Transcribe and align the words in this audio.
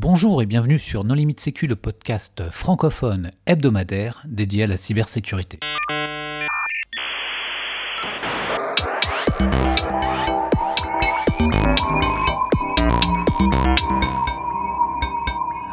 Bonjour 0.00 0.40
et 0.42 0.46
bienvenue 0.46 0.78
sur 0.78 1.02
Non 1.02 1.14
Limite 1.14 1.40
Sécu, 1.40 1.66
le 1.66 1.74
podcast 1.74 2.44
francophone 2.52 3.32
hebdomadaire 3.46 4.22
dédié 4.28 4.62
à 4.62 4.66
la 4.68 4.76
cybersécurité. 4.76 5.58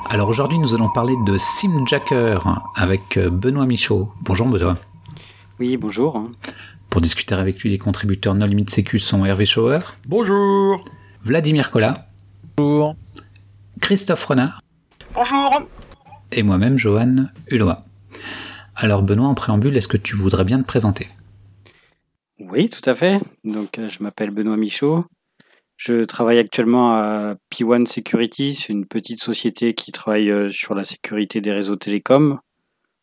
Alors 0.09 0.27
aujourd'hui, 0.27 0.57
nous 0.57 0.73
allons 0.73 0.89
parler 0.89 1.13
de 1.27 1.37
Simjacker 1.37 2.39
avec 2.73 3.19
Benoît 3.19 3.67
Michaud. 3.67 4.11
Bonjour 4.21 4.47
Benoît. 4.47 4.79
Oui, 5.59 5.77
bonjour. 5.77 6.31
Pour 6.89 6.99
discuter 6.99 7.35
avec 7.35 7.61
lui, 7.61 7.69
les 7.69 7.77
contributeurs 7.77 8.33
Non 8.33 8.47
Limite 8.47 8.71
Sécu 8.71 8.97
sont 8.97 9.23
Hervé 9.23 9.45
Schauer. 9.45 9.81
Bonjour. 10.07 10.79
Vladimir 11.23 11.69
Collat. 11.69 12.07
Bonjour. 12.57 12.95
Christophe 13.81 14.25
Renard. 14.25 14.61
Bonjour. 15.13 15.61
Et 16.31 16.43
moi-même, 16.43 16.77
Johan 16.77 17.25
Hulot. 17.49 17.71
Alors 18.75 19.03
Benoît, 19.03 19.27
en 19.27 19.35
préambule, 19.35 19.77
est-ce 19.77 19.87
que 19.87 19.97
tu 19.97 20.15
voudrais 20.15 20.43
bien 20.43 20.59
te 20.59 20.65
présenter? 20.65 21.07
Oui, 22.39 22.69
tout 22.69 22.87
à 22.89 22.93
fait. 22.93 23.19
Donc, 23.43 23.79
euh, 23.79 23.87
je 23.87 24.03
m'appelle 24.03 24.31
Benoît 24.31 24.57
Michaud. 24.57 25.05
Je 25.77 26.03
travaille 26.03 26.39
actuellement 26.39 26.95
à 26.95 27.35
P1 27.51 27.85
Security, 27.85 28.55
c'est 28.55 28.71
une 28.71 28.85
petite 28.85 29.21
société 29.21 29.73
qui 29.73 29.91
travaille 29.91 30.31
euh, 30.31 30.49
sur 30.49 30.73
la 30.73 30.83
sécurité 30.83 31.41
des 31.41 31.51
réseaux 31.51 31.75
télécoms. 31.75 32.39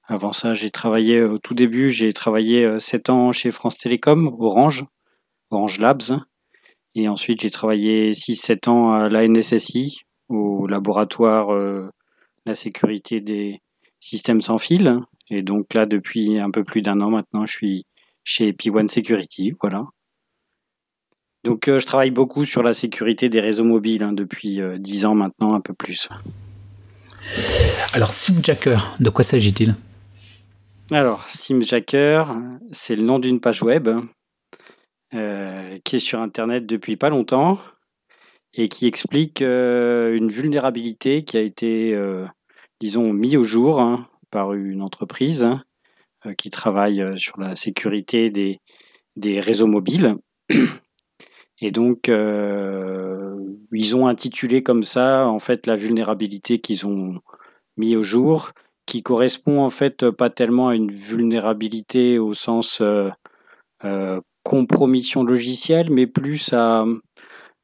Avant 0.04 0.32
ça, 0.32 0.52
j'ai 0.54 0.70
travaillé 0.70 1.22
au 1.22 1.38
tout 1.38 1.54
début, 1.54 1.90
j'ai 1.90 2.12
travaillé 2.12 2.80
7 2.80 3.08
euh, 3.08 3.12
ans 3.12 3.32
chez 3.32 3.50
France 3.50 3.78
Télécom, 3.78 4.34
Orange, 4.38 4.84
Orange 5.50 5.78
Labs. 5.78 6.20
Et 6.94 7.08
ensuite, 7.08 7.40
j'ai 7.40 7.50
travaillé 7.50 8.12
6-7 8.12 8.68
ans 8.68 8.92
à 8.92 9.08
la 9.08 9.26
NSSI, 9.26 10.02
au 10.32 10.66
laboratoire 10.66 11.52
euh, 11.52 11.90
la 12.46 12.54
sécurité 12.54 13.20
des 13.20 13.60
systèmes 14.00 14.40
sans 14.40 14.58
fil. 14.58 14.98
Et 15.30 15.42
donc 15.42 15.74
là, 15.74 15.86
depuis 15.86 16.38
un 16.38 16.50
peu 16.50 16.64
plus 16.64 16.82
d'un 16.82 17.00
an 17.00 17.10
maintenant, 17.10 17.46
je 17.46 17.52
suis 17.52 17.86
chez 18.24 18.52
P1 18.52 18.88
Security. 18.88 19.54
Voilà. 19.60 19.86
Donc 21.44 21.66
euh, 21.68 21.78
je 21.80 21.86
travaille 21.86 22.10
beaucoup 22.10 22.44
sur 22.44 22.62
la 22.62 22.72
sécurité 22.72 23.28
des 23.28 23.40
réseaux 23.40 23.64
mobiles 23.64 24.02
hein, 24.02 24.12
depuis 24.12 24.60
euh, 24.60 24.78
10 24.78 25.06
ans 25.06 25.14
maintenant, 25.14 25.54
un 25.54 25.60
peu 25.60 25.74
plus. 25.74 26.08
Alors 27.92 28.12
Simjacker, 28.12 28.94
de 29.00 29.10
quoi 29.10 29.24
s'agit-il? 29.24 29.74
Alors 30.90 31.28
Simjacker, 31.28 32.24
c'est 32.70 32.94
le 32.94 33.02
nom 33.02 33.18
d'une 33.18 33.40
page 33.40 33.62
web 33.62 33.88
euh, 35.14 35.78
qui 35.84 35.96
est 35.96 36.00
sur 36.00 36.20
Internet 36.20 36.66
depuis 36.66 36.96
pas 36.96 37.08
longtemps 37.08 37.58
et 38.54 38.68
qui 38.68 38.86
explique 38.86 39.42
euh, 39.42 40.14
une 40.14 40.28
vulnérabilité 40.28 41.24
qui 41.24 41.36
a 41.36 41.40
été, 41.40 41.94
euh, 41.94 42.26
disons, 42.80 43.12
mise 43.12 43.36
au 43.36 43.44
jour 43.44 43.80
hein, 43.80 44.06
par 44.30 44.52
une 44.52 44.82
entreprise 44.82 45.42
hein, 45.44 45.62
euh, 46.26 46.34
qui 46.34 46.50
travaille 46.50 47.02
sur 47.18 47.40
la 47.40 47.56
sécurité 47.56 48.30
des, 48.30 48.58
des 49.16 49.40
réseaux 49.40 49.66
mobiles. 49.66 50.16
Et 51.64 51.70
donc, 51.70 52.08
ils 52.08 53.96
ont 53.96 54.08
intitulé 54.08 54.64
comme 54.64 54.82
ça, 54.82 55.28
en 55.28 55.38
fait, 55.38 55.68
la 55.68 55.76
vulnérabilité 55.76 56.58
qu'ils 56.58 56.88
ont 56.88 57.20
mis 57.76 57.94
au 57.94 58.02
jour, 58.02 58.50
qui 58.84 59.04
correspond 59.04 59.60
en 59.60 59.70
fait 59.70 60.10
pas 60.10 60.28
tellement 60.28 60.70
à 60.70 60.74
une 60.74 60.90
vulnérabilité 60.90 62.18
au 62.18 62.34
sens 62.34 62.82
compromission 64.42 65.22
logicielle, 65.22 65.90
mais 65.90 66.08
plus 66.08 66.52
à, 66.52 66.84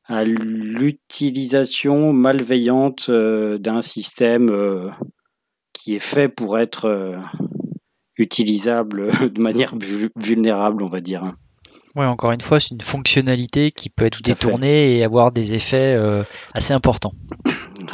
à 0.09 0.25
l'utilisation 0.25 2.13
malveillante 2.15 3.07
euh, 3.11 3.59
d'un 3.59 3.83
système 3.83 4.49
euh, 4.49 4.89
qui 5.75 5.95
est 5.95 6.01
fait 6.01 6.29
pour 6.29 6.59
être 6.59 6.87
euh, 6.87 7.19
utilisable 8.17 9.11
de 9.33 9.41
manière 9.41 9.77
vu- 9.77 10.11
vulnérable, 10.17 10.83
on 10.83 10.89
va 10.89 11.03
dire. 11.03 11.35
Ouais, 11.95 12.07
encore 12.07 12.33
une 12.33 12.41
fois, 12.41 12.59
c'est 12.59 12.71
une 12.75 12.81
fonctionnalité 12.81 13.71
qui 13.71 13.91
peut 13.91 14.07
être 14.07 14.19
Tout 14.19 14.23
détournée 14.23 14.97
et 14.97 15.05
avoir 15.05 15.31
des 15.31 15.55
effets 15.55 15.95
euh, 15.99 16.23
assez 16.55 16.73
importants. 16.73 17.13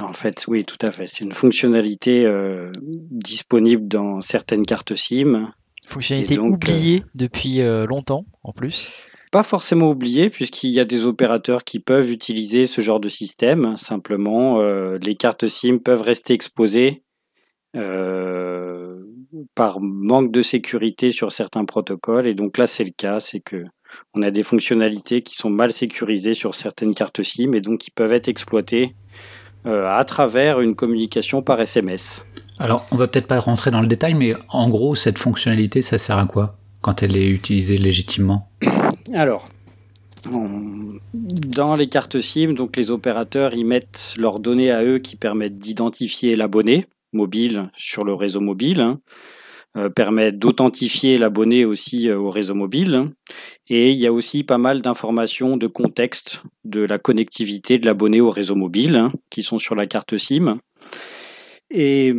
En 0.00 0.12
fait, 0.12 0.44
oui, 0.46 0.64
tout 0.64 0.78
à 0.82 0.92
fait. 0.92 1.06
C'est 1.06 1.24
une 1.24 1.32
fonctionnalité 1.32 2.24
euh, 2.24 2.70
disponible 2.82 3.88
dans 3.88 4.20
certaines 4.20 4.64
cartes 4.64 4.94
SIM. 4.94 5.52
Fonctionnalité 5.88 6.36
donc, 6.36 6.54
oubliée 6.54 7.04
depuis 7.14 7.60
longtemps, 7.86 8.24
en 8.42 8.52
plus. 8.52 8.90
Pas 9.34 9.42
forcément 9.42 9.90
oubliée, 9.90 10.30
puisqu'il 10.30 10.70
y 10.70 10.78
a 10.78 10.84
des 10.84 11.06
opérateurs 11.06 11.64
qui 11.64 11.80
peuvent 11.80 12.08
utiliser 12.08 12.66
ce 12.66 12.80
genre 12.80 13.00
de 13.00 13.08
système. 13.08 13.76
Simplement, 13.76 14.60
euh, 14.60 14.96
les 15.02 15.16
cartes 15.16 15.48
SIM 15.48 15.78
peuvent 15.78 16.02
rester 16.02 16.34
exposées 16.34 17.02
euh, 17.74 18.94
par 19.56 19.80
manque 19.80 20.30
de 20.30 20.40
sécurité 20.40 21.10
sur 21.10 21.32
certains 21.32 21.64
protocoles. 21.64 22.28
Et 22.28 22.34
donc 22.34 22.58
là, 22.58 22.68
c'est 22.68 22.84
le 22.84 22.92
cas, 22.96 23.18
c'est 23.18 23.40
que 23.40 23.64
on 24.14 24.22
a 24.22 24.30
des 24.30 24.44
fonctionnalités 24.44 25.22
qui 25.22 25.34
sont 25.34 25.50
mal 25.50 25.72
sécurisées 25.72 26.34
sur 26.34 26.54
certaines 26.54 26.94
cartes 26.94 27.24
SIM 27.24 27.54
et 27.54 27.60
donc 27.60 27.80
qui 27.80 27.90
peuvent 27.90 28.12
être 28.12 28.28
exploitées 28.28 28.94
euh, 29.66 29.88
à 29.88 30.04
travers 30.04 30.60
une 30.60 30.76
communication 30.76 31.42
par 31.42 31.60
SMS. 31.60 32.24
Alors, 32.60 32.86
on 32.92 32.96
va 32.96 33.08
peut-être 33.08 33.26
pas 33.26 33.40
rentrer 33.40 33.72
dans 33.72 33.80
le 33.80 33.88
détail, 33.88 34.14
mais 34.14 34.34
en 34.48 34.68
gros, 34.68 34.94
cette 34.94 35.18
fonctionnalité, 35.18 35.82
ça 35.82 35.98
sert 35.98 36.18
à 36.18 36.26
quoi 36.26 36.56
quand 36.82 37.02
elle 37.02 37.16
est 37.16 37.26
utilisée 37.26 37.78
légitimement? 37.78 38.48
Alors, 39.12 39.48
dans 40.30 41.76
les 41.76 41.88
cartes 41.88 42.20
SIM, 42.20 42.54
donc 42.54 42.76
les 42.76 42.90
opérateurs 42.90 43.54
y 43.54 43.64
mettent 43.64 44.14
leurs 44.16 44.40
données 44.40 44.70
à 44.70 44.82
eux 44.82 44.98
qui 44.98 45.16
permettent 45.16 45.58
d'identifier 45.58 46.36
l'abonné 46.36 46.86
mobile 47.12 47.70
sur 47.76 48.04
le 48.04 48.14
réseau 48.14 48.40
mobile, 48.40 48.80
hein, 48.80 49.00
euh, 49.76 49.88
permettent 49.90 50.38
d'authentifier 50.38 51.18
l'abonné 51.18 51.64
aussi 51.64 52.08
euh, 52.08 52.18
au 52.18 52.30
réseau 52.30 52.54
mobile, 52.54 53.10
et 53.68 53.90
il 53.90 53.98
y 53.98 54.06
a 54.06 54.12
aussi 54.12 54.42
pas 54.42 54.58
mal 54.58 54.82
d'informations 54.82 55.56
de 55.56 55.66
contexte 55.66 56.42
de 56.64 56.80
la 56.80 56.98
connectivité 56.98 57.78
de 57.78 57.86
l'abonné 57.86 58.20
au 58.20 58.30
réseau 58.30 58.54
mobile 58.54 58.96
hein, 58.96 59.12
qui 59.30 59.42
sont 59.42 59.58
sur 59.58 59.74
la 59.74 59.86
carte 59.86 60.16
SIM. 60.16 60.58
Et 61.70 62.14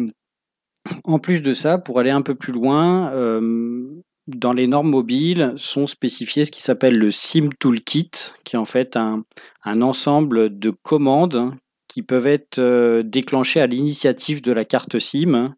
en 1.03 1.19
plus 1.19 1.41
de 1.41 1.53
ça, 1.53 1.77
pour 1.77 1.99
aller 1.99 2.11
un 2.11 2.21
peu 2.21 2.35
plus 2.35 2.53
loin, 2.53 3.09
euh, 3.13 4.01
dans 4.27 4.53
les 4.53 4.67
normes 4.67 4.89
mobiles 4.89 5.53
sont 5.57 5.87
spécifiés 5.87 6.45
ce 6.45 6.51
qui 6.51 6.61
s'appelle 6.61 6.97
le 6.97 7.11
SIM 7.11 7.49
Toolkit, 7.59 8.11
qui 8.43 8.55
est 8.55 8.59
en 8.59 8.65
fait 8.65 8.95
un, 8.95 9.23
ensemble 9.63 10.57
de 10.57 10.71
commandes 10.71 11.53
qui 11.87 12.01
peuvent 12.01 12.27
être 12.27 12.59
euh, 12.59 13.03
déclenchées 13.03 13.61
à 13.61 13.67
l'initiative 13.67 14.41
de 14.41 14.51
la 14.51 14.65
carte 14.65 14.97
SIM 14.99 15.53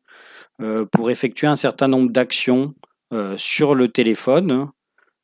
euh, 0.62 0.86
pour 0.92 1.10
effectuer 1.10 1.48
un 1.48 1.56
certain 1.56 1.88
nombre 1.88 2.12
d'actions 2.12 2.74
euh, 3.14 3.36
sur 3.38 3.74
le 3.74 3.88
téléphone 3.88 4.70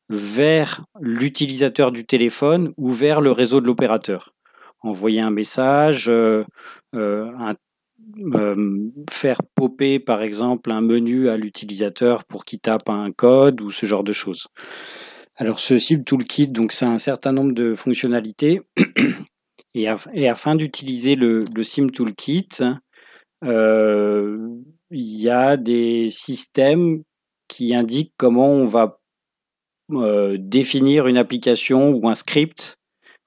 vers 0.09 0.85
l'utilisateur 1.01 1.91
du 1.91 2.05
téléphone 2.05 2.73
ou 2.77 2.91
vers 2.91 3.19
le 3.19 3.31
réseau 3.31 3.59
de 3.59 3.65
l'opérateur. 3.65 4.33
Envoyer 4.81 5.21
un 5.21 5.31
message, 5.31 6.09
un 6.09 7.55
euh, 8.33 8.89
faire 9.09 9.41
popper 9.55 9.99
par 9.99 10.21
exemple 10.21 10.71
un 10.71 10.81
menu 10.81 11.29
à 11.29 11.37
l'utilisateur 11.37 12.23
pour 12.25 12.45
qu'il 12.45 12.59
tape 12.59 12.89
un 12.89 13.11
code 13.11 13.61
ou 13.61 13.71
ce 13.71 13.85
genre 13.85 14.03
de 14.03 14.13
choses. 14.13 14.47
Alors 15.37 15.59
ce 15.59 15.77
SIM 15.77 16.03
Toolkit, 16.03 16.47
donc 16.47 16.71
c'est 16.71 16.85
un 16.85 16.99
certain 16.99 17.31
nombre 17.31 17.53
de 17.53 17.73
fonctionnalités 17.73 18.61
et, 19.73 19.85
af- 19.85 20.09
et 20.13 20.29
afin 20.29 20.55
d'utiliser 20.55 21.15
le, 21.15 21.43
SIM 21.63 21.89
Toolkit, 21.89 22.49
euh, 23.43 24.37
il 24.91 25.21
y 25.21 25.29
a 25.29 25.57
des 25.57 26.09
systèmes 26.09 27.03
qui 27.47 27.73
indiquent 27.73 28.13
comment 28.17 28.49
on 28.49 28.65
va 28.65 28.99
euh, 29.91 30.37
définir 30.39 31.07
une 31.07 31.17
application 31.17 31.91
ou 31.91 32.07
un 32.07 32.15
script 32.15 32.77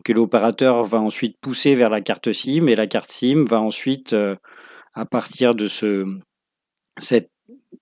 que 0.05 0.13
l'opérateur 0.13 0.85
va 0.85 1.01
ensuite 1.01 1.37
pousser 1.41 1.75
vers 1.75 1.91
la 1.91 2.01
carte 2.01 2.33
SIM 2.33 2.69
et 2.69 2.77
la 2.77 2.87
carte 2.87 3.11
SIM 3.11 3.45
va 3.45 3.61
ensuite 3.61 4.15
à 4.97 5.05
partir 5.05 5.55
de 5.55 5.69
ce, 5.69 6.07
cette- 6.99 7.31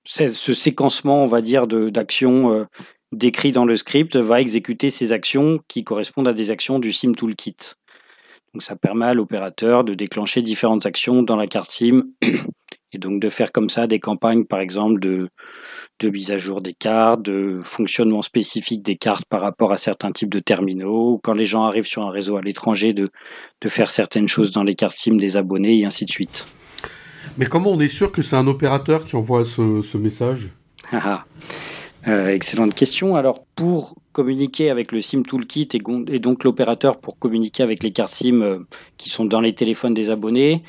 ce, 0.04 0.28
ce 0.28 0.52
séquencement, 0.52 1.22
on 1.24 1.26
va 1.28 1.40
dire, 1.40 1.66
d'actions 1.66 2.52
euh, 2.52 2.64
décrites 3.12 3.54
dans 3.54 3.64
le 3.64 3.76
script, 3.76 4.16
va 4.16 4.40
exécuter 4.40 4.90
ces 4.90 5.12
actions 5.12 5.60
qui 5.68 5.84
correspondent 5.84 6.28
à 6.28 6.34
des 6.34 6.50
actions 6.50 6.78
du 6.78 6.92
SIM 6.92 7.12
Toolkit. 7.14 7.56
Donc 8.52 8.62
ça 8.62 8.76
permet 8.76 9.06
à 9.06 9.14
l'opérateur 9.14 9.82
de 9.84 9.94
déclencher 9.94 10.42
différentes 10.42 10.86
actions 10.86 11.22
dans 11.22 11.36
la 11.36 11.46
carte 11.46 11.70
SIM 11.70 12.04
et 12.92 12.98
donc 12.98 13.20
de 13.20 13.28
faire 13.28 13.50
comme 13.52 13.70
ça 13.70 13.86
des 13.86 13.98
campagnes, 13.98 14.44
par 14.44 14.60
exemple, 14.60 15.00
de, 15.00 15.28
de 16.00 16.08
mise 16.08 16.30
à 16.30 16.38
jour 16.38 16.60
des 16.60 16.74
cartes, 16.74 17.22
de 17.22 17.60
fonctionnement 17.64 18.22
spécifique 18.22 18.82
des 18.82 18.96
cartes 18.96 19.24
par 19.28 19.40
rapport 19.40 19.72
à 19.72 19.76
certains 19.76 20.12
types 20.12 20.32
de 20.32 20.38
terminaux, 20.40 21.12
ou 21.14 21.18
quand 21.18 21.34
les 21.34 21.46
gens 21.46 21.64
arrivent 21.64 21.86
sur 21.86 22.02
un 22.04 22.10
réseau 22.10 22.36
à 22.36 22.42
l'étranger, 22.42 22.92
de, 22.92 23.08
de 23.60 23.68
faire 23.68 23.90
certaines 23.90 24.28
choses 24.28 24.52
dans 24.52 24.64
les 24.64 24.74
cartes 24.76 24.96
SIM 24.98 25.16
des 25.16 25.36
abonnés 25.36 25.78
et 25.78 25.84
ainsi 25.84 26.04
de 26.04 26.10
suite. 26.10 26.46
Mais 27.36 27.46
comment 27.46 27.70
on 27.70 27.80
est 27.80 27.88
sûr 27.88 28.12
que 28.12 28.22
c'est 28.22 28.36
un 28.36 28.46
opérateur 28.46 29.04
qui 29.04 29.16
envoie 29.16 29.44
ce, 29.44 29.96
message? 29.96 30.50
Ah, 30.92 31.00
ah. 31.04 31.24
Euh, 32.06 32.28
excellente 32.28 32.74
question. 32.74 33.14
Alors, 33.14 33.44
pour 33.56 33.96
communiquer 34.12 34.70
avec 34.70 34.92
le 34.92 35.00
SIM 35.00 35.22
Toolkit 35.22 35.68
et, 35.72 36.18
donc 36.18 36.44
l'opérateur 36.44 36.98
pour 36.98 37.18
communiquer 37.18 37.62
avec 37.62 37.82
les 37.82 37.90
cartes 37.90 38.14
SIM 38.14 38.42
euh, 38.42 38.58
qui 38.98 39.08
sont 39.08 39.24
dans 39.24 39.40
les 39.40 39.54
téléphones 39.54 39.94
des 39.94 40.10
abonnés, 40.10 40.62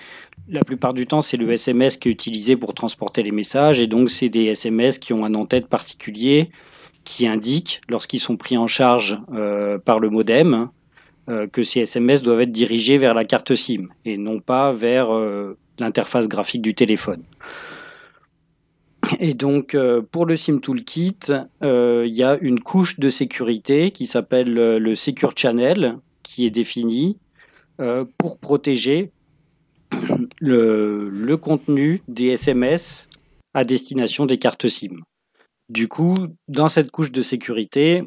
la 0.48 0.62
plupart 0.62 0.94
du 0.94 1.06
temps, 1.06 1.22
c'est 1.22 1.38
le 1.38 1.52
SMS 1.52 1.98
qui 1.98 2.10
est 2.10 2.12
utilisé 2.12 2.56
pour 2.56 2.74
transporter 2.74 3.22
les 3.22 3.32
messages. 3.32 3.80
Et 3.80 3.88
donc, 3.88 4.10
c'est 4.10 4.30
des 4.30 4.46
SMS 4.46 4.98
qui 4.98 5.14
ont 5.14 5.26
un 5.26 5.36
en-tête 5.36 5.68
particulier 5.68 6.50
qui 7.04 7.28
indique, 7.28 7.82
lorsqu'ils 7.90 8.20
sont 8.20 8.38
pris 8.38 8.58
en 8.58 8.66
charge 8.66 9.20
euh, 9.32 9.78
par 9.78 10.00
le 10.00 10.10
modem, 10.10 10.70
que 11.52 11.64
ces 11.64 11.80
SMS 11.80 12.22
doivent 12.22 12.42
être 12.42 12.52
dirigés 12.52 13.00
vers 13.00 13.16
la 13.16 13.26
carte 13.26 13.56
SIM 13.56 13.88
et 14.06 14.16
non 14.16 14.40
pas 14.40 14.72
vers 14.72 15.08
l'interface 15.80 16.28
graphique 16.28 16.62
du 16.62 16.76
téléphone. 16.76 17.24
Et 19.20 19.34
donc, 19.34 19.78
pour 20.12 20.26
le 20.26 20.36
SIM 20.36 20.60
Toolkit, 20.60 21.20
il 21.62 22.08
y 22.08 22.24
a 22.24 22.38
une 22.42 22.60
couche 22.60 23.00
de 23.00 23.10
sécurité 23.10 23.92
qui 23.92 24.08
s'appelle 24.08 24.52
le 24.54 24.96
Secure 24.96 25.34
Channel, 25.36 25.98
qui 26.24 26.46
est 26.46 26.50
définie 26.50 27.20
pour 28.18 28.40
protéger 28.40 29.12
le, 30.40 31.10
le, 31.10 31.38
contenu 31.38 32.02
des 32.08 32.30
SMS 32.30 33.10
à 33.54 33.64
destination 33.64 34.26
des 34.26 34.38
cartes 34.38 34.68
SIM. 34.68 35.02
Du 35.70 35.88
coup, 35.88 36.14
dans 36.48 36.68
cette 36.68 36.92
couche 36.92 37.12
de 37.12 37.22
sécurité, 37.22 38.04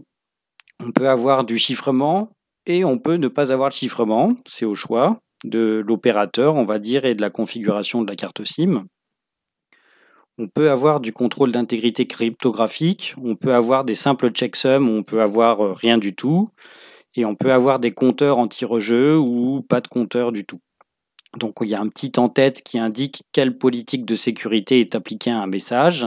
on 0.85 0.93
peut 0.93 1.09
avoir 1.09 1.45
du 1.45 1.59
chiffrement 1.59 2.31
et 2.67 2.85
on 2.85 2.99
peut 2.99 3.17
ne 3.17 3.29
pas 3.29 3.53
avoir 3.53 3.71
de 3.71 3.75
chiffrement. 3.75 4.37
C'est 4.47 4.65
au 4.65 4.75
choix 4.75 5.21
de 5.45 5.83
l'opérateur, 5.87 6.57
on 6.57 6.65
va 6.65 6.79
dire, 6.79 7.05
et 7.05 7.15
de 7.15 7.21
la 7.21 7.31
configuration 7.31 8.03
de 8.03 8.09
la 8.09 8.17
carte 8.17 8.45
SIM. 8.45 8.87
On 10.41 10.47
peut 10.47 10.71
avoir 10.71 11.01
du 11.01 11.13
contrôle 11.13 11.51
d'intégrité 11.51 12.07
cryptographique, 12.07 13.15
on 13.23 13.35
peut 13.35 13.55
avoir 13.55 13.85
des 13.85 13.97
simples 13.97 14.31
checksums, 14.31 14.89
on 14.89 15.03
peut 15.03 15.21
avoir 15.21 15.61
euh, 15.61 15.73
rien 15.73 15.99
du 15.99 16.15
tout, 16.15 16.51
et 17.17 17.25
on 17.25 17.35
peut 17.35 17.53
avoir 17.53 17.81
des 17.81 17.91
compteurs 17.91 18.39
anti-rejeu 18.39 19.19
ou 19.19 19.63
pas 19.69 19.81
de 19.81 19.89
compteur 19.89 20.31
du 20.31 20.45
tout. 20.45 20.61
Donc 21.37 21.57
il 21.61 21.69
y 21.69 21.75
a 21.75 21.81
un 21.81 21.89
petit 21.89 22.13
en-tête 22.19 22.63
qui 22.63 22.79
indique 22.79 23.25
quelle 23.33 23.59
politique 23.59 24.05
de 24.05 24.15
sécurité 24.15 24.81
est 24.81 24.95
appliquée 24.95 25.31
à 25.31 25.41
un 25.41 25.47
message. 25.47 26.07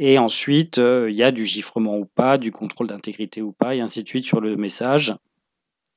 Et 0.00 0.18
ensuite, 0.18 0.78
euh, 0.78 1.08
il 1.08 1.16
y 1.16 1.22
a 1.22 1.30
du 1.30 1.46
chiffrement 1.46 1.96
ou 1.96 2.06
pas, 2.06 2.36
du 2.36 2.50
contrôle 2.50 2.88
d'intégrité 2.88 3.42
ou 3.42 3.52
pas, 3.52 3.76
et 3.76 3.80
ainsi 3.80 4.02
de 4.02 4.08
suite 4.08 4.24
sur 4.24 4.40
le 4.40 4.56
message. 4.56 5.14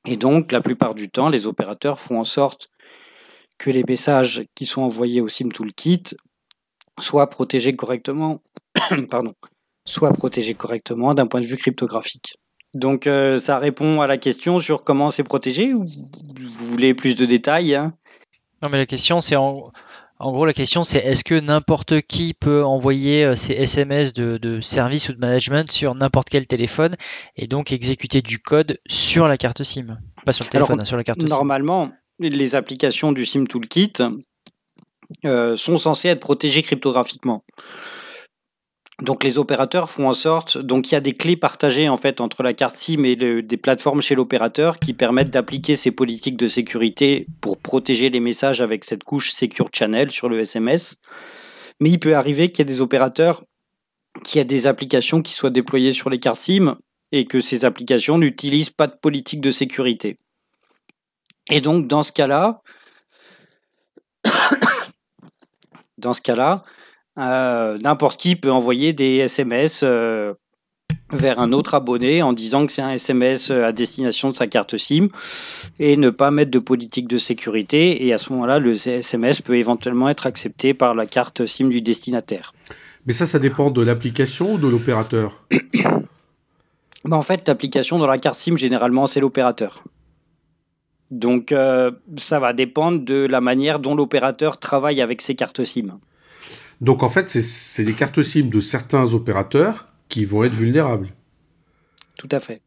Et 0.07 0.15
donc, 0.15 0.53
la 0.53 0.61
plupart 0.61 0.95
du 0.95 1.09
temps, 1.09 1.27
les 1.27 1.47
opérateurs 1.47 1.99
font 1.99 2.19
en 2.19 2.23
sorte 2.23 2.69
que 3.57 3.69
les 3.69 3.83
messages 3.83 4.45
qui 4.55 4.65
sont 4.65 4.81
envoyés 4.81 5.19
au 5.19 5.27
SIM 5.27 5.49
Toolkit 5.49 6.15
soient 6.99 7.29
protégés 7.29 7.75
correctement, 7.75 8.41
pardon, 9.09 9.33
soient 9.85 10.13
protégés 10.13 10.53
correctement 10.53 11.13
d'un 11.13 11.27
point 11.27 11.41
de 11.41 11.45
vue 11.45 11.57
cryptographique. 11.57 12.37
Donc, 12.73 13.05
euh, 13.05 13.37
ça 13.37 13.59
répond 13.59 13.99
à 13.99 14.07
la 14.07 14.17
question 14.17 14.59
sur 14.59 14.85
comment 14.85 15.11
c'est 15.11 15.23
protégé 15.23 15.73
ou 15.73 15.83
vous 15.85 16.67
voulez 16.67 16.93
plus 16.93 17.15
de 17.15 17.25
détails 17.25 17.75
hein? 17.75 17.93
Non, 18.61 18.69
mais 18.71 18.77
la 18.77 18.85
question, 18.85 19.19
c'est 19.19 19.35
en, 19.35 19.71
en 20.19 20.31
gros, 20.31 20.45
la 20.45 20.53
question 20.53 20.83
c'est 20.83 20.99
est-ce 20.99 21.23
que 21.23 21.39
n'importe 21.39 22.01
qui 22.01 22.33
peut 22.33 22.63
envoyer 22.63 23.35
ces 23.35 23.53
euh, 23.53 23.61
SMS 23.61 24.13
de, 24.13 24.59
service 24.61 25.09
ou 25.09 25.13
de 25.13 25.19
management 25.19 25.71
sur 25.71 25.93
n'importe 25.95 26.29
quel 26.29 26.47
téléphone 26.47 26.95
et 27.35 27.47
donc 27.47 27.71
exécuter 27.71 28.21
du 28.21 28.39
code 28.39 28.79
sur 28.87 29.27
la 29.27 29.37
carte 29.37 29.63
SIM? 29.63 29.99
Pas 30.25 30.31
sur 30.31 30.45
le 30.45 30.49
téléphone, 30.49 30.81
hein, 30.81 30.85
sur 30.85 30.97
la 30.97 31.03
carte 31.03 31.21
SIM. 31.21 31.27
Normalement, 31.27 31.91
les 32.19 32.55
applications 32.55 33.11
du 33.11 33.25
SIM 33.25 33.45
Toolkit 33.45 33.93
euh, 35.25 35.55
sont 35.55 35.77
censées 35.77 36.09
être 36.09 36.19
protégées 36.19 36.63
cryptographiquement. 36.63 37.43
Donc 39.01 39.23
les 39.23 39.37
opérateurs 39.37 39.91
font 39.91 40.07
en 40.07 40.13
sorte, 40.13 40.57
donc 40.57 40.89
il 40.89 40.95
y 40.95 40.97
a 40.97 41.01
des 41.01 41.13
clés 41.13 41.37
partagées 41.37 41.87
en 41.87 41.97
fait 41.97 42.19
entre 42.19 42.41
la 42.41 42.53
carte 42.53 42.77
SIM 42.77 43.03
et 43.03 43.15
des 43.15 43.57
plateformes 43.57 44.01
chez 44.01 44.15
l'opérateur 44.15 44.79
qui 44.79 44.95
permettent 44.95 45.29
d'appliquer 45.29 45.75
ces 45.75 45.91
politiques 45.91 46.35
de 46.35 46.47
sécurité 46.47 47.27
pour 47.39 47.59
protéger 47.59 48.09
les 48.09 48.19
messages 48.19 48.59
avec 48.59 48.83
cette 48.83 49.03
couche 49.03 49.31
Secure 49.31 49.69
Channel 49.71 50.09
sur 50.09 50.29
le 50.29 50.39
SMS. 50.39 50.97
Mais 51.79 51.91
il 51.91 51.99
peut 51.99 52.15
arriver 52.15 52.49
qu'il 52.49 52.59
y 52.59 52.61
ait 52.63 52.73
des 52.73 52.81
opérateurs 52.81 53.43
qui 54.23 54.39
aient 54.39 54.45
des 54.45 54.65
applications 54.65 55.21
qui 55.21 55.33
soient 55.33 55.51
déployées 55.51 55.91
sur 55.91 56.09
les 56.09 56.19
cartes 56.19 56.39
SIM 56.39 56.75
et 57.11 57.25
que 57.25 57.39
ces 57.39 57.65
applications 57.65 58.17
n'utilisent 58.17 58.71
pas 58.71 58.87
de 58.87 58.95
politique 58.99 59.41
de 59.41 59.51
sécurité. 59.51 60.17
Et 61.51 61.61
donc 61.61 61.87
dans 61.87 62.01
ce 62.01 62.11
cas-là, 62.11 62.61
dans 65.99 66.13
ce 66.13 66.21
cas-là, 66.21 66.63
euh, 67.17 67.77
n'importe 67.79 68.19
qui 68.19 68.35
peut 68.35 68.51
envoyer 68.51 68.93
des 68.93 69.17
SMS 69.17 69.81
euh, 69.83 70.33
vers 71.11 71.39
un 71.39 71.51
autre 71.51 71.73
abonné 71.73 72.21
en 72.21 72.33
disant 72.33 72.65
que 72.65 72.71
c'est 72.71 72.81
un 72.81 72.91
SMS 72.91 73.51
à 73.51 73.71
destination 73.71 74.29
de 74.29 74.35
sa 74.35 74.47
carte 74.47 74.77
SIM 74.77 75.07
et 75.79 75.97
ne 75.97 76.09
pas 76.09 76.31
mettre 76.31 76.51
de 76.51 76.59
politique 76.59 77.07
de 77.07 77.17
sécurité. 77.17 78.05
Et 78.05 78.13
à 78.13 78.17
ce 78.17 78.31
moment-là, 78.33 78.59
le 78.59 78.73
SMS 78.73 79.41
peut 79.41 79.55
éventuellement 79.55 80.09
être 80.09 80.27
accepté 80.27 80.73
par 80.73 80.95
la 80.95 81.05
carte 81.05 81.45
SIM 81.45 81.69
du 81.69 81.81
destinataire. 81.81 82.53
Mais 83.07 83.13
ça, 83.13 83.25
ça 83.25 83.39
dépend 83.39 83.71
de 83.71 83.81
l'application 83.81 84.53
ou 84.53 84.57
de 84.57 84.67
l'opérateur 84.67 85.43
bah, 87.05 87.15
En 87.15 87.21
fait, 87.21 87.47
l'application 87.47 87.97
dans 87.97 88.07
la 88.07 88.17
carte 88.17 88.37
SIM, 88.37 88.57
généralement, 88.57 89.07
c'est 89.07 89.21
l'opérateur. 89.21 89.83
Donc, 91.09 91.53
euh, 91.53 91.91
ça 92.17 92.39
va 92.39 92.51
dépendre 92.51 93.03
de 93.03 93.25
la 93.25 93.39
manière 93.39 93.79
dont 93.79 93.95
l'opérateur 93.95 94.59
travaille 94.59 95.01
avec 95.01 95.21
ses 95.21 95.35
cartes 95.35 95.63
SIM. 95.63 95.99
Donc 96.81 97.03
en 97.03 97.09
fait, 97.09 97.29
c'est 97.29 97.83
les 97.83 97.93
cartes 97.93 98.21
SIM 98.21 98.49
de 98.49 98.59
certains 98.59 99.13
opérateurs 99.13 99.87
qui 100.09 100.25
vont 100.25 100.43
être 100.43 100.53
vulnérables. 100.53 101.09
Tout 102.17 102.29
à 102.31 102.39
fait. 102.39 102.61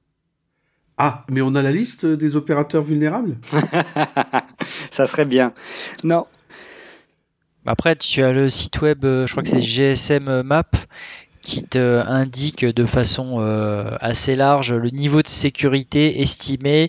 Ah, 0.96 1.24
mais 1.30 1.40
on 1.40 1.54
a 1.54 1.62
la 1.62 1.72
liste 1.72 2.04
des 2.04 2.36
opérateurs 2.36 2.82
vulnérables? 2.82 3.38
Ça 4.90 5.06
serait 5.06 5.24
bien. 5.24 5.54
Non. 6.04 6.26
Après, 7.64 7.96
tu 7.96 8.22
as 8.22 8.32
le 8.32 8.48
site 8.48 8.80
web, 8.82 9.04
euh, 9.04 9.26
je 9.26 9.32
crois 9.32 9.42
que 9.42 9.48
c'est 9.48 9.62
GSM 9.62 10.42
Map, 10.42 10.70
qui 11.42 11.62
te 11.64 12.02
indique 12.06 12.64
de 12.64 12.86
façon 12.86 13.38
euh, 13.40 13.96
assez 14.00 14.36
large 14.36 14.72
le 14.72 14.90
niveau 14.90 15.22
de 15.22 15.28
sécurité 15.28 16.20
estimé 16.20 16.88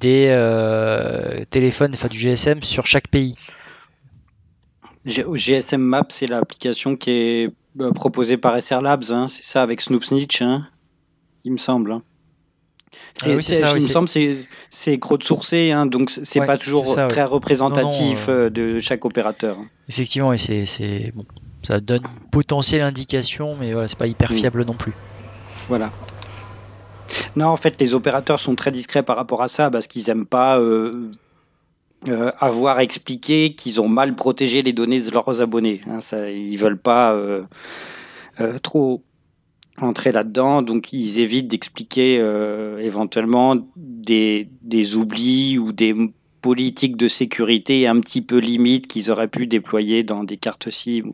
des 0.00 0.28
euh, 0.30 1.44
téléphones, 1.50 1.92
enfin 1.94 2.08
du 2.08 2.18
GSM 2.18 2.62
sur 2.62 2.86
chaque 2.86 3.08
pays. 3.08 3.36
GSM 5.06 5.80
Map, 5.80 6.06
c'est 6.08 6.26
l'application 6.26 6.96
qui 6.96 7.10
est 7.10 7.50
euh, 7.80 7.90
proposée 7.92 8.36
par 8.36 8.60
SR 8.60 8.80
Labs, 8.80 9.10
hein. 9.10 9.26
c'est 9.28 9.44
ça, 9.44 9.62
avec 9.62 9.80
Snoop 9.80 10.04
Snitch, 10.04 10.42
hein. 10.42 10.66
il 11.44 11.52
me 11.52 11.58
semble. 11.58 11.92
Hein. 11.92 12.02
Ah 13.22 13.26
c'est, 13.40 13.54
ça, 13.54 13.70
il 13.70 13.74
me 13.74 13.80
semble 13.80 14.08
c'est, 14.08 14.32
c'est 14.70 14.98
crowdsourcé, 14.98 15.72
hein, 15.72 15.86
donc 15.86 16.10
c'est 16.10 16.44
pas 16.44 16.58
toujours 16.58 16.84
très 17.08 17.24
représentatif 17.24 18.28
euh, 18.28 18.46
euh, 18.46 18.50
de 18.50 18.80
chaque 18.80 19.04
opérateur. 19.04 19.58
Effectivement, 19.88 20.32
et 20.32 20.38
c'est, 20.38 20.64
c'est 20.64 21.12
bon, 21.14 21.24
ça 21.62 21.80
donne 21.80 22.02
une 22.02 22.30
potentielle 22.30 22.82
indication, 22.82 23.56
mais 23.58 23.72
voilà, 23.72 23.88
c'est 23.88 23.98
pas 23.98 24.06
hyper 24.06 24.30
fiable 24.32 24.64
non 24.64 24.74
plus. 24.74 24.92
Voilà. 25.68 25.90
Non, 27.36 27.46
en 27.46 27.56
fait, 27.56 27.80
les 27.80 27.94
opérateurs 27.94 28.40
sont 28.40 28.54
très 28.54 28.70
discrets 28.70 29.02
par 29.02 29.16
rapport 29.16 29.42
à 29.42 29.48
ça 29.48 29.70
parce 29.70 29.86
qu'ils 29.86 30.08
aiment 30.10 30.26
pas 30.26 30.58
euh, 30.58 31.10
avoir 32.38 32.80
expliqué 32.80 33.54
qu'ils 33.54 33.80
ont 33.80 33.88
mal 33.88 34.14
protégé 34.14 34.62
les 34.62 34.72
données 34.72 35.00
de 35.00 35.10
leurs 35.10 35.40
abonnés. 35.40 35.80
Hein, 35.86 36.00
ça, 36.00 36.30
ils 36.30 36.56
veulent 36.56 36.78
pas 36.78 37.12
euh, 37.12 37.42
euh, 38.40 38.58
trop 38.58 39.02
entrer 39.78 40.12
là-dedans, 40.12 40.62
donc 40.62 40.92
ils 40.92 41.18
évitent 41.18 41.48
d'expliquer 41.48 42.22
éventuellement 42.78 43.56
des, 43.74 44.48
des, 44.62 44.94
oublis 44.94 45.58
ou 45.58 45.72
des 45.72 45.96
politiques 46.42 46.96
de 46.96 47.08
sécurité 47.08 47.88
un 47.88 47.98
petit 47.98 48.22
peu 48.22 48.38
limites 48.38 48.86
qu'ils 48.86 49.10
auraient 49.10 49.26
pu 49.26 49.48
déployer 49.48 50.04
dans 50.04 50.22
des 50.22 50.36
cartes 50.36 50.70
SIM 50.70 51.12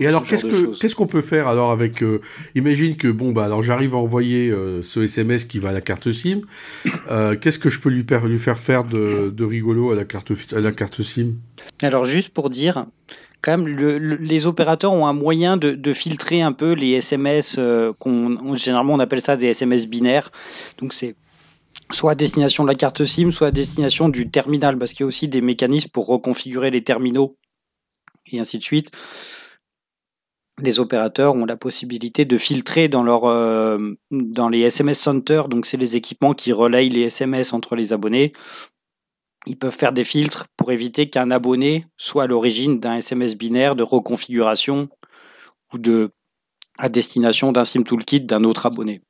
et 0.00 0.06
alors, 0.06 0.24
qu'est-ce 0.26 0.46
que 0.46 0.78
qu'est-ce 0.78 0.94
qu'on 0.94 1.06
peut 1.06 1.20
faire 1.20 1.48
alors 1.48 1.70
avec 1.70 2.02
euh, 2.02 2.20
Imagine 2.54 2.96
que 2.96 3.08
bon 3.08 3.32
bah 3.32 3.44
alors 3.44 3.62
j'arrive 3.62 3.94
à 3.94 3.98
envoyer 3.98 4.50
euh, 4.50 4.82
ce 4.82 5.00
SMS 5.00 5.44
qui 5.44 5.58
va 5.58 5.70
à 5.70 5.72
la 5.72 5.80
carte 5.80 6.10
SIM. 6.12 6.42
Euh, 7.10 7.36
qu'est-ce 7.36 7.58
que 7.58 7.70
je 7.70 7.80
peux 7.80 7.90
lui, 7.90 8.04
lui 8.24 8.38
faire 8.38 8.58
faire 8.58 8.84
de, 8.84 9.32
de, 9.34 9.44
rigolo 9.44 9.92
à 9.92 9.96
la 9.96 10.04
carte 10.04 10.32
à 10.52 10.60
la 10.60 10.72
carte 10.72 11.02
SIM? 11.02 11.34
Alors 11.82 12.04
juste 12.04 12.30
pour 12.30 12.50
dire, 12.50 12.86
quand 13.40 13.56
même, 13.56 13.68
le, 13.68 13.98
les 13.98 14.46
opérateurs 14.46 14.92
ont 14.92 15.06
un 15.06 15.12
moyen 15.12 15.56
de, 15.56 15.72
de 15.72 15.92
filtrer 15.92 16.42
un 16.42 16.52
peu 16.52 16.72
les 16.72 16.92
SMS 16.92 17.58
qu'on 17.98 18.54
généralement 18.54 18.94
on 18.94 19.00
appelle 19.00 19.20
ça 19.20 19.36
des 19.36 19.46
SMS 19.46 19.86
binaires. 19.86 20.30
Donc 20.78 20.92
c'est 20.92 21.16
soit 21.90 22.12
à 22.12 22.14
destination 22.14 22.64
de 22.64 22.68
la 22.68 22.74
carte 22.74 23.04
SIM, 23.04 23.30
soit 23.30 23.48
à 23.48 23.50
destination 23.50 24.08
du 24.08 24.30
terminal, 24.30 24.78
parce 24.78 24.92
qu'il 24.92 25.00
y 25.00 25.04
a 25.04 25.06
aussi 25.06 25.28
des 25.28 25.40
mécanismes 25.40 25.90
pour 25.90 26.06
reconfigurer 26.06 26.70
les 26.70 26.82
terminaux 26.82 27.36
et 28.30 28.38
ainsi 28.38 28.58
de 28.58 28.62
suite 28.62 28.90
les 30.62 30.80
opérateurs 30.80 31.34
ont 31.34 31.44
la 31.44 31.56
possibilité 31.56 32.24
de 32.24 32.38
filtrer 32.38 32.88
dans, 32.88 33.02
leur, 33.02 33.24
euh, 33.24 33.94
dans 34.10 34.48
les 34.48 34.60
SMS 34.60 34.98
Center, 34.98 35.42
donc 35.48 35.66
c'est 35.66 35.76
les 35.76 35.96
équipements 35.96 36.34
qui 36.34 36.52
relayent 36.52 36.88
les 36.88 37.02
SMS 37.02 37.52
entre 37.52 37.76
les 37.76 37.92
abonnés. 37.92 38.32
Ils 39.46 39.58
peuvent 39.58 39.76
faire 39.76 39.92
des 39.92 40.04
filtres 40.04 40.46
pour 40.56 40.70
éviter 40.70 41.10
qu'un 41.10 41.30
abonné 41.30 41.86
soit 41.96 42.24
à 42.24 42.26
l'origine 42.26 42.78
d'un 42.78 42.96
SMS 42.96 43.36
binaire 43.36 43.74
de 43.74 43.82
reconfiguration 43.82 44.88
ou 45.72 45.78
de 45.78 46.10
à 46.78 46.88
destination 46.88 47.52
d'un 47.52 47.64
SIM 47.64 47.82
toolkit 47.82 48.20
d'un 48.20 48.44
autre 48.44 48.66
abonné. 48.66 49.02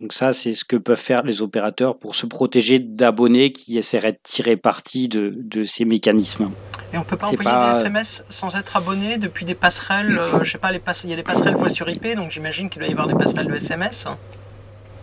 Donc 0.00 0.12
ça, 0.12 0.32
c'est 0.32 0.52
ce 0.52 0.64
que 0.64 0.76
peuvent 0.76 1.00
faire 1.00 1.22
les 1.22 1.40
opérateurs 1.40 1.98
pour 1.98 2.14
se 2.14 2.26
protéger 2.26 2.78
d'abonnés 2.78 3.52
qui 3.52 3.78
essaieraient 3.78 4.12
de 4.12 4.18
tirer 4.22 4.56
parti 4.56 5.08
de, 5.08 5.64
ces 5.64 5.84
mécanismes. 5.84 6.50
Et 6.92 6.98
on 6.98 7.04
peut 7.04 7.16
pas 7.16 7.28
envoyer 7.28 7.72
des 7.72 7.78
SMS 7.78 8.24
sans 8.28 8.56
être 8.56 8.76
abonné 8.76 9.16
depuis 9.16 9.44
des 9.44 9.54
passerelles, 9.54 10.18
euh, 10.18 10.44
je 10.44 10.52
sais 10.52 10.58
pas, 10.58 10.70
les 10.70 10.80
il 11.04 11.10
y 11.10 11.12
a 11.12 11.16
des 11.16 11.22
passerelles 11.22 11.56
voix 11.56 11.68
sur 11.68 11.88
IP, 11.88 12.14
donc 12.14 12.30
j'imagine 12.30 12.68
qu'il 12.68 12.80
doit 12.80 12.88
y 12.88 12.92
avoir 12.92 13.08
des 13.08 13.14
passerelles 13.14 13.48
de 13.48 13.56
SMS. 13.56 14.06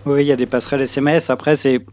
Oui, 0.06 0.24
il 0.24 0.28
y 0.28 0.32
a 0.32 0.36
des 0.36 0.46
passerelles 0.46 0.82
SMS. 0.82 1.30
Après, 1.30 1.56
c'est 1.56 1.84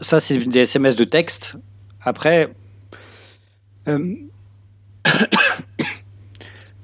ça, 0.00 0.20
c'est 0.20 0.38
des 0.38 0.60
SMS 0.60 0.96
de 0.96 1.04
texte. 1.04 1.58
Après, 2.00 2.52
euh, 3.88 4.14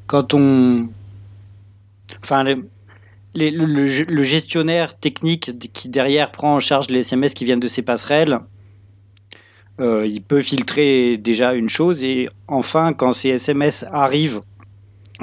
quand 0.06 0.34
on, 0.34 0.88
enfin, 2.22 2.44
le, 3.34 4.22
gestionnaire 4.22 4.98
technique 4.98 5.52
qui 5.72 5.88
derrière 5.88 6.32
prend 6.32 6.54
en 6.54 6.60
charge 6.60 6.88
les 6.88 7.00
SMS 7.00 7.34
qui 7.34 7.44
viennent 7.44 7.60
de 7.60 7.68
ces 7.68 7.82
passerelles, 7.82 8.40
euh, 9.80 10.06
il 10.06 10.22
peut 10.22 10.42
filtrer 10.42 11.16
déjà 11.16 11.54
une 11.54 11.68
chose 11.68 12.04
et 12.04 12.28
enfin 12.46 12.92
quand 12.92 13.12
ces 13.12 13.30
SMS 13.30 13.84
arrivent 13.90 14.42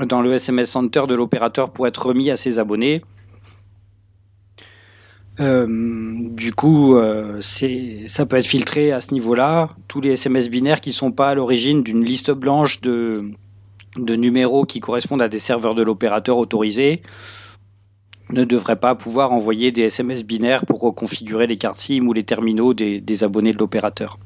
dans 0.07 0.21
le 0.21 0.33
SMS 0.33 0.71
Center 0.71 1.03
de 1.07 1.15
l'opérateur 1.15 1.71
pour 1.71 1.87
être 1.87 2.07
remis 2.07 2.31
à 2.31 2.35
ses 2.35 2.57
abonnés, 2.57 3.03
euh, 5.39 5.65
du 5.69 6.53
coup, 6.53 6.95
euh, 6.95 7.39
ça 7.41 8.25
peut 8.25 8.35
être 8.35 8.45
filtré 8.45 8.91
à 8.91 8.99
ce 8.99 9.13
niveau-là. 9.13 9.69
Tous 9.87 10.01
les 10.01 10.11
SMS 10.11 10.49
binaires 10.49 10.81
qui 10.81 10.89
ne 10.89 10.95
sont 10.95 11.11
pas 11.11 11.29
à 11.29 11.35
l'origine 11.35 11.81
d'une 11.81 12.03
liste 12.03 12.31
blanche 12.31 12.81
de, 12.81 13.31
de 13.95 14.15
numéros 14.15 14.65
qui 14.65 14.81
correspondent 14.81 15.21
à 15.21 15.29
des 15.29 15.39
serveurs 15.39 15.75
de 15.75 15.83
l'opérateur 15.83 16.37
autorisés 16.37 17.01
ne 18.31 18.43
devraient 18.43 18.75
pas 18.75 18.95
pouvoir 18.95 19.31
envoyer 19.31 19.71
des 19.71 19.83
SMS 19.83 20.23
binaires 20.23 20.65
pour 20.65 20.79
reconfigurer 20.81 21.47
les 21.47 21.57
cartes 21.57 21.79
SIM 21.79 22.05
ou 22.07 22.13
les 22.13 22.23
terminaux 22.23 22.73
des, 22.73 23.23
abonnés 23.23 23.53
de 23.53 23.57
l'opérateur. 23.57 24.19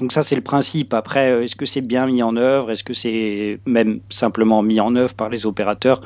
Donc 0.00 0.12
ça 0.12 0.22
c'est 0.22 0.36
le 0.36 0.42
principe. 0.42 0.94
Après, 0.94 1.30
euh, 1.30 1.42
est-ce 1.42 1.56
que 1.56 1.66
c'est 1.66 1.80
bien 1.80 2.06
mis 2.06 2.22
en 2.22 2.36
œuvre? 2.36 2.70
Est-ce 2.70 2.84
que 2.84 2.94
c'est 2.94 3.60
même 3.66 4.00
simplement 4.08 4.62
mis 4.62 4.80
en 4.80 4.96
œuvre 4.96 5.14
par 5.14 5.28
les 5.28 5.44
opérateurs? 5.44 6.00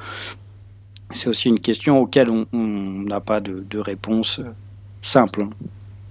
C'est 1.12 1.28
aussi 1.28 1.48
une 1.48 1.60
question 1.60 2.00
auquel 2.00 2.28
on 2.30 2.46
n'a 2.52 3.20
pas 3.20 3.40
de, 3.40 3.78
réponse 3.78 4.40
simple, 5.02 5.42
hein. 5.42 5.50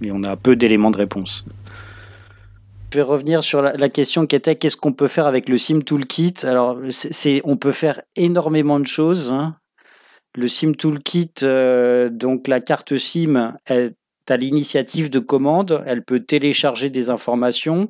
mais 0.00 0.10
on 0.10 0.22
a 0.22 0.36
peu 0.36 0.56
d'éléments 0.56 0.90
de 0.90 0.96
réponse. 0.96 1.44
Je 2.92 2.98
vais 2.98 3.02
revenir 3.02 3.42
sur 3.42 3.60
la, 3.60 3.88
question 3.90 4.26
qui 4.26 4.36
était 4.36 4.56
qu'est-ce 4.56 4.78
qu'on 4.78 4.92
peut 4.92 5.08
faire 5.08 5.26
avec 5.26 5.50
le 5.50 5.58
SIM 5.58 5.82
Toolkit? 5.82 6.34
Alors, 6.44 6.78
on 7.44 7.56
peut 7.58 7.72
faire 7.72 8.00
énormément 8.14 8.80
de 8.80 8.86
choses. 8.86 9.32
Hein. 9.32 9.56
Le 10.36 10.48
SIM 10.48 10.74
Toolkit, 10.74 11.32
euh, 11.42 12.10
donc 12.10 12.46
la 12.46 12.60
carte 12.60 12.96
SIM 12.98 13.54
est 13.66 13.94
à 14.28 14.36
l'initiative 14.36 15.08
de 15.08 15.18
commande. 15.18 15.82
Elle 15.86 16.04
peut 16.04 16.20
télécharger 16.20 16.90
des 16.90 17.08
informations. 17.08 17.88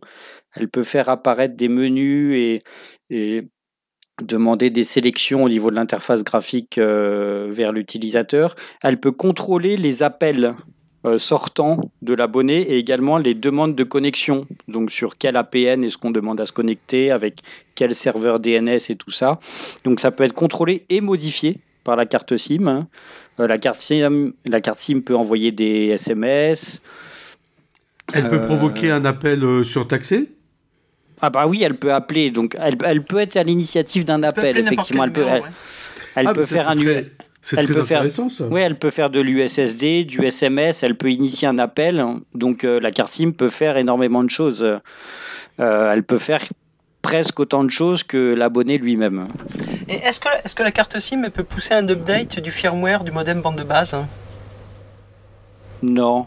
Elle 0.55 0.69
peut 0.69 0.85
faire 0.85 1.09
apparaître 1.09 1.57
des 1.57 1.69
menus 1.69 2.63
et 3.11 3.43
demander 4.23 4.71
des 4.71 4.85
sélections 4.85 5.45
au 5.45 5.49
niveau 5.49 5.71
de 5.71 5.77
l'interface 5.77 6.25
graphique 6.25 6.79
euh, 6.79 7.49
vers 7.51 7.73
l'utilisateur. 7.73 8.55
Elle 8.83 8.99
peut 8.99 9.13
contrôler 9.13 9.77
les 9.77 10.03
appels 10.03 10.55
euh, 11.05 11.19
sortants 11.19 11.81
de 12.03 12.15
l'abonné 12.15 12.61
et 12.63 12.79
également 12.79 13.19
les 13.19 13.35
demandes 13.35 13.75
de 13.75 13.85
connexion. 13.85 14.47
Donc 14.69 14.91
sur 14.91 15.19
quel 15.19 15.37
APN 15.37 15.85
est-ce 15.85 15.99
qu'on 15.99 16.11
demande 16.11 16.41
à 16.41 16.47
se 16.47 16.53
connecter, 16.53 17.11
avec 17.11 17.41
quel 17.75 17.95
serveur 17.95 18.41
DNS 18.41 18.79
et 18.89 18.97
tout 18.97 19.11
ça. 19.11 19.39
Donc 19.85 20.01
ça 20.01 20.11
peut 20.11 20.25
être 20.25 20.33
contrôlé 20.33 20.87
et 20.89 21.01
modifié 21.01 21.59
par 21.87 21.97
la 21.97 22.05
carte 22.05 22.37
SIM. 22.37 22.67
Hein. 22.69 22.89
Euh, 23.41 23.47
la, 23.47 23.59
carte 23.59 23.81
SIM 23.81 24.33
la 24.45 24.61
carte 24.61 24.81
SIM 24.81 25.01
peut 25.01 25.17
envoyer 25.17 25.53
des 25.53 25.89
SMS. 25.89 26.83
Elle 28.13 28.29
peut 28.29 28.43
provoquer 28.43 28.91
un 28.91 29.05
appel 29.05 29.65
surtaxé? 29.65 30.31
Ah 31.23 31.31
bah 31.31 31.47
oui, 31.47 31.63
elle 31.63 31.77
peut 31.77 31.95
appeler, 31.95 32.31
donc 32.31 32.57
elle, 32.61 32.77
elle 32.85 33.03
peut 33.03 33.19
être 33.19 33.37
à 33.37 33.43
l'initiative 33.43 34.05
d'un 34.05 34.23
appel, 34.23 34.59
effectivement. 34.59 35.05
Elle 35.05 35.13
peut, 35.13 35.25
elle, 36.15 36.33
peut 36.35 36.45
faire 36.45 36.69
un 36.69 36.77
c'est 37.47 37.61
elle 37.61 37.67
peut 37.69 37.85
faire, 37.85 38.03
ça. 38.11 38.49
Oui, 38.51 38.61
elle 38.61 38.77
peut 38.77 38.91
faire 38.91 39.09
de 39.09 39.21
l'USSD, 39.21 40.05
du 40.05 40.25
SMS, 40.25 40.83
elle 40.83 40.97
peut 40.97 41.13
initier 41.13 41.47
un 41.47 41.61
appel. 41.61 42.05
Donc 42.35 42.65
euh, 42.65 42.81
la 42.81 42.91
carte 42.91 43.13
SIM 43.13 43.31
peut 43.31 43.51
faire 43.51 43.77
énormément 43.77 44.25
de 44.25 44.31
choses. 44.31 44.65
Euh, 45.61 45.93
elle 45.93 46.03
peut 46.03 46.19
faire 46.19 46.43
presque 47.03 47.39
autant 47.39 47.63
de 47.63 47.71
choses 47.71 48.03
que 48.03 48.35
l'abonné 48.35 48.79
lui-même. 48.79 49.29
Et 49.89 49.95
est-ce 49.95 50.21
que, 50.21 50.29
est 50.45 50.55
que 50.55 50.63
la 50.63 50.73
carte 50.73 50.99
SIM 50.99 51.29
peut 51.31 51.45
pousser 51.45 51.75
un 51.75 51.89
update 51.89 52.41
du 52.41 52.51
firmware 52.51 53.05
du 53.05 53.13
modem 53.13 53.41
bande 53.41 53.57
de 53.57 53.63
base 53.63 53.97
Non. 55.83 56.27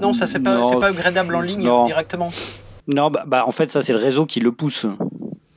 Non, 0.00 0.12
ça 0.12 0.26
c'est 0.26 0.40
pas, 0.40 0.60
pas 0.78 0.90
upgradable 0.90 1.34
en 1.34 1.40
ligne 1.40 1.68
directement. 1.84 2.30
Non, 2.88 3.10
bah, 3.10 3.24
bah, 3.26 3.44
en 3.46 3.52
fait, 3.52 3.70
ça, 3.70 3.82
c'est 3.82 3.92
le 3.92 3.98
réseau 3.98 4.26
qui 4.26 4.40
le 4.40 4.52
pousse, 4.52 4.86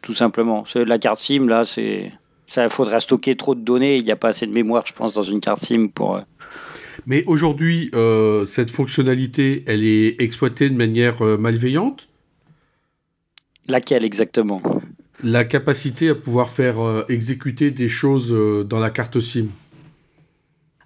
tout 0.02 0.14
simplement. 0.14 0.64
La 0.76 1.00
carte 1.00 1.20
SIM, 1.20 1.48
là, 1.48 1.64
c'est. 1.64 2.12
Ça, 2.48 2.70
faudrait 2.70 3.00
stocker 3.00 3.36
trop 3.36 3.56
de 3.56 3.62
données. 3.62 3.98
Il 3.98 4.04
n'y 4.04 4.12
a 4.12 4.16
pas 4.16 4.28
assez 4.28 4.46
de 4.46 4.52
mémoire, 4.52 4.84
je 4.86 4.94
pense, 4.94 5.16
dans 5.16 5.24
une 5.24 5.40
carte 5.40 5.64
SIM 5.64 5.88
pour. 5.88 6.18
Euh, 6.18 6.22
Mais 7.08 7.24
aujourd'hui, 7.26 7.90
euh, 7.96 8.46
cette 8.46 8.70
fonctionnalité, 8.70 9.64
elle 9.66 9.84
est 9.84 10.22
exploitée 10.22 10.70
de 10.70 10.76
manière 10.76 11.26
euh, 11.26 11.38
malveillante? 11.38 12.08
Laquelle 13.68 14.06
exactement? 14.06 14.62
La 15.26 15.44
capacité 15.44 16.10
à 16.10 16.16
pouvoir 16.16 16.50
faire 16.50 16.78
exécuter 17.10 17.72
des 17.72 17.90
choses 17.90 18.32
dans 18.68 18.80
la 18.80 18.92
carte 18.92 19.20
SIM. 19.20 19.48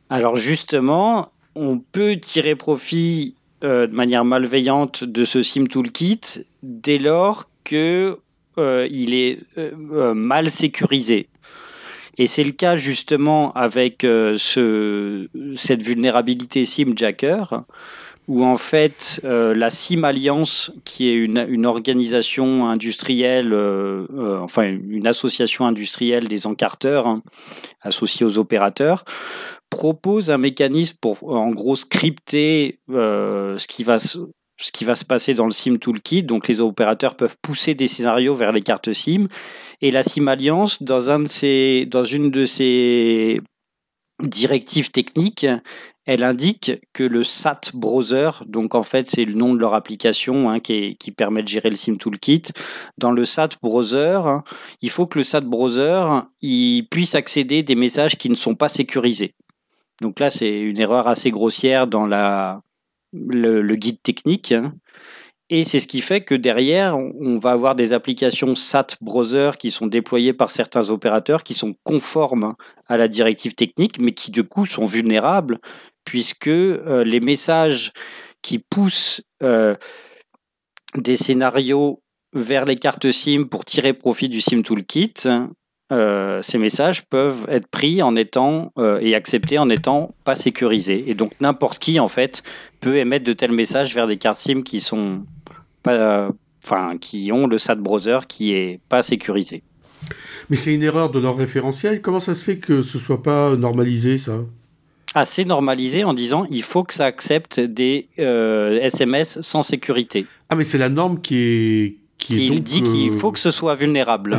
Alors 0.10 0.36
justement, 0.36 1.32
on 1.56 1.78
peut 1.78 2.18
tirer 2.18 2.56
profit 2.56 3.36
euh, 3.64 3.88
de 3.88 3.94
manière 3.94 4.24
malveillante 4.24 5.04
de 5.04 5.26
ce 5.26 5.44
SIM 5.44 5.68
Toolkit 5.68 6.22
dès 6.64 6.98
lors 6.98 7.50
que 7.64 8.18
euh, 8.58 8.88
il 8.90 9.14
est 9.14 9.40
euh, 9.58 10.14
mal 10.14 10.50
sécurisé. 10.50 11.28
Et 12.18 12.26
c'est 12.26 12.44
le 12.44 12.52
cas 12.52 12.76
justement 12.76 13.54
avec 13.54 14.02
ce, 14.02 15.28
cette 15.56 15.82
vulnérabilité 15.84 16.66
SIMJacker, 16.66 17.64
où 18.30 18.46
en 18.46 18.56
fait 18.56 19.20
la 19.24 19.70
SIM 19.70 20.06
Alliance, 20.06 20.72
qui 20.86 21.10
est 21.10 21.16
une, 21.16 21.66
organisation 21.66 22.70
industrielle, 22.70 23.54
enfin 24.42 24.64
une 24.64 25.08
association 25.08 25.66
industrielle 25.66 26.28
des 26.28 26.48
encarteurs 26.48 27.08
hein, 27.08 27.22
associés 27.82 28.26
aux 28.26 28.38
opérateurs, 28.38 29.04
propose 29.70 30.32
un 30.32 30.38
mécanisme 30.38 30.98
pour 31.00 31.30
en 31.30 31.52
gros 31.52 31.76
scripter 31.76 32.80
euh, 32.90 33.58
ce 33.58 33.68
qui 33.68 33.84
va 33.84 34.00
se 34.00 35.06
passer 35.06 35.34
dans 35.34 35.46
le 35.46 35.52
SIM 35.52 35.78
Toolkit. 35.78 36.24
Donc, 36.24 36.48
les 36.48 36.62
opérateurs 36.62 37.16
peuvent 37.16 37.38
pousser 37.42 37.76
des 37.76 37.88
scénarios 37.88 38.36
vers 38.36 38.52
les 38.52 38.62
cartes 38.62 38.94
SIM. 38.94 39.28
Et 39.82 39.92
la 39.92 40.04
SIM 40.04 40.28
Alliance, 40.28 40.82
dans 40.84 41.00
une 41.00 42.32
de 42.32 42.46
ses 42.46 43.42
directives 44.22 44.92
techniques, 44.92 45.48
elle 46.10 46.24
indique 46.24 46.72
que 46.92 47.04
le 47.04 47.24
SAT 47.24 47.70
Browser, 47.76 48.32
donc 48.48 48.74
en 48.74 48.82
fait 48.82 49.08
c'est 49.12 49.26
le 49.26 49.36
nom 49.36 49.54
de 49.54 49.60
leur 49.60 49.76
application 49.76 50.50
hein, 50.50 50.60
qui, 50.60 50.96
permet 51.16 51.44
de 51.44 51.48
gérer 51.48 51.70
le 51.70 51.76
SIM 51.76 51.98
Toolkit, 51.98 52.46
dans 52.98 53.12
le 53.12 53.26
SAT 53.26 53.50
Browser, 53.62 54.20
il 54.82 54.90
faut 54.90 55.06
que 55.06 55.20
le 55.20 55.24
SAT 55.24 55.42
Browser 55.42 56.04
puisse 56.90 57.14
accéder 57.14 57.62
des 57.62 57.76
messages 57.76 58.16
qui 58.18 58.32
ne 58.32 58.36
sont 58.36 58.56
pas 58.56 58.70
sécurisés. 58.70 59.36
Donc 60.02 60.20
là, 60.20 60.32
c'est 60.32 60.62
une 60.62 60.80
erreur 60.80 61.08
assez 61.08 61.30
grossière 61.30 61.86
dans 61.86 62.08
le, 62.08 63.76
guide 63.76 64.02
technique. 64.02 64.52
Hein. 64.52 64.74
Et 65.52 65.64
c'est 65.64 65.80
ce 65.80 65.88
qui 65.88 66.02
fait 66.02 66.22
que 66.22 66.36
derrière, 66.36 66.98
on 66.98 67.38
va 67.38 67.52
avoir 67.52 67.76
des 67.76 67.94
applications 67.94 68.54
SAT 68.56 68.98
browser 69.02 69.52
qui 69.58 69.72
sont 69.72 69.88
déployées 69.88 70.34
par 70.34 70.50
certains 70.52 70.90
opérateurs 70.90 71.44
qui 71.44 71.56
sont 71.56 71.76
conformes 71.84 72.56
à 72.88 72.98
la 72.98 73.08
directive 73.08 73.56
technique, 73.56 74.00
mais 74.00 74.12
qui 74.12 74.30
du 74.30 74.44
coup 74.44 74.68
sont 74.68 74.86
vulnérables, 74.86 75.60
puisque 76.10 76.48
euh, 76.48 77.04
les 77.04 77.20
messages 77.20 77.94
qui 78.42 78.58
poussent 78.58 79.22
euh, 79.44 79.76
des 80.96 81.18
scénarios 81.18 82.02
vers 82.34 82.66
les 82.66 82.78
cartes 82.78 83.12
SIM 83.12 83.44
pour 83.44 83.64
tirer 83.64 83.94
profit 83.94 84.28
du 84.28 84.42
SIM 84.42 84.64
Toolkit 84.64 85.14
euh, 85.92 86.42
ces 86.42 86.58
messages 86.58 87.06
peuvent 87.06 87.46
être 87.48 87.68
pris 87.68 88.02
en 88.02 88.16
étant 88.16 88.72
et 89.02 89.14
acceptés 89.16 89.58
en 89.58 89.70
étant 89.70 90.14
pas 90.24 90.36
sécurisés. 90.36 91.04
Et 91.08 91.16
donc 91.16 91.32
n'importe 91.42 91.80
qui 91.80 92.00
en 92.00 92.08
fait 92.08 92.44
peut 92.80 92.98
émettre 92.98 93.26
de 93.26 93.34
tels 93.34 93.52
messages 93.52 93.94
vers 93.94 94.08
des 94.08 94.18
cartes 94.18 94.40
SIM 94.40 94.62
qui 94.62 94.82
sont 94.82 95.26
pas, 95.84 96.30
enfin 96.64 96.98
qui 96.98 97.32
ont 97.32 97.46
le 97.46 97.58
SAT 97.60 97.76
browser 97.76 98.20
qui 98.28 98.54
est 98.54 98.80
pas 98.90 99.04
sécurisé. 99.04 99.64
Mais 100.50 100.56
c'est 100.56 100.74
une 100.74 100.84
erreur 100.84 101.12
de 101.12 101.20
leur 101.20 101.38
référentiel. 101.38 102.02
Comment 102.02 102.20
ça 102.20 102.34
se 102.34 102.44
fait 102.44 102.58
que 102.58 102.82
ce 102.82 102.98
soit 102.98 103.22
pas 103.22 103.56
normalisé 103.56 104.18
ça? 104.18 104.40
Assez 105.16 105.46
normalisé 105.46 106.04
en 106.04 106.14
disant 106.14 106.46
il 106.52 106.64
faut 106.64 106.84
que 106.84 106.94
ça 106.94 107.06
accepte 107.06 107.60
des 107.60 108.08
SMS 108.18 109.38
euh, 109.38 109.42
sans 109.42 109.64
sécurité. 109.64 110.26
Ah 110.50 110.56
mais 110.56 110.64
c'est 110.64 110.78
la 110.78 110.90
norme 110.90 111.20
qui 111.22 111.38
est 111.38 111.96
qui, 112.20 112.62
dit 112.62 112.84
qu'il 112.84 113.12
euh, 113.12 113.18
faut 113.18 113.32
que 113.32 113.40
ce 113.40 113.52
soit 113.52 113.76
vulnérable. 113.76 114.38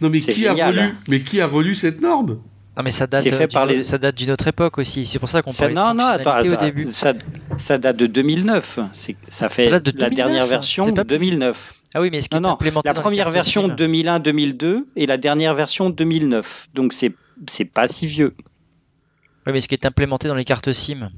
non 0.00 0.08
mais 0.08 0.20
qui 0.20 0.46
a 0.46 0.52
relu 0.52 0.94
Mais 1.08 1.22
qui 1.22 1.40
a 1.40 1.46
relu 1.46 1.74
cette 1.74 2.00
norme? 2.00 2.38
Non 2.76 2.84
mais 2.84 2.90
ça 2.90 3.06
date, 3.06 3.28
ça 3.82 3.98
date 3.98 4.14
d'une 4.14 4.30
autre 4.30 4.46
époque 4.46 4.78
aussi. 4.78 5.04
C'est 5.04 5.18
pour 5.18 5.28
ça 5.28 5.42
qu'on 5.42 5.52
parlait 5.52 5.74
non, 5.74 5.92
de 5.92 5.98
non, 5.98 6.04
attends, 6.04 6.38
au 6.38 6.56
début. 6.56 6.88
Ça, 6.92 7.14
ça, 7.56 7.78
date 7.78 7.96
de 7.96 8.06
2009. 8.06 8.78
Ça 9.28 9.48
fait 9.48 9.68
la 9.68 9.80
dernière 9.80 10.46
version 10.46 10.90
de 10.90 11.02
2009. 11.02 11.74
Ah 11.92 12.00
oui, 12.00 12.10
mais 12.12 12.18
est-ce 12.18 12.28
non, 12.38 12.56
la 12.84 12.94
première 12.94 13.30
version 13.30 13.68
2001-2002 13.68 14.84
et 14.94 15.06
la 15.06 15.16
dernière 15.16 15.54
version 15.54 15.90
2009. 15.90 16.68
Donc 16.74 16.92
c'est 16.92 17.12
c'est 17.48 17.64
pas 17.64 17.88
si 17.88 18.06
vieux. 18.06 18.34
Oui, 19.46 19.52
mais 19.52 19.60
ce 19.60 19.68
qui 19.68 19.74
est 19.74 19.86
implémenté 19.86 20.28
dans 20.28 20.34
les 20.34 20.44
cartes 20.44 20.72
SIM 20.72 21.10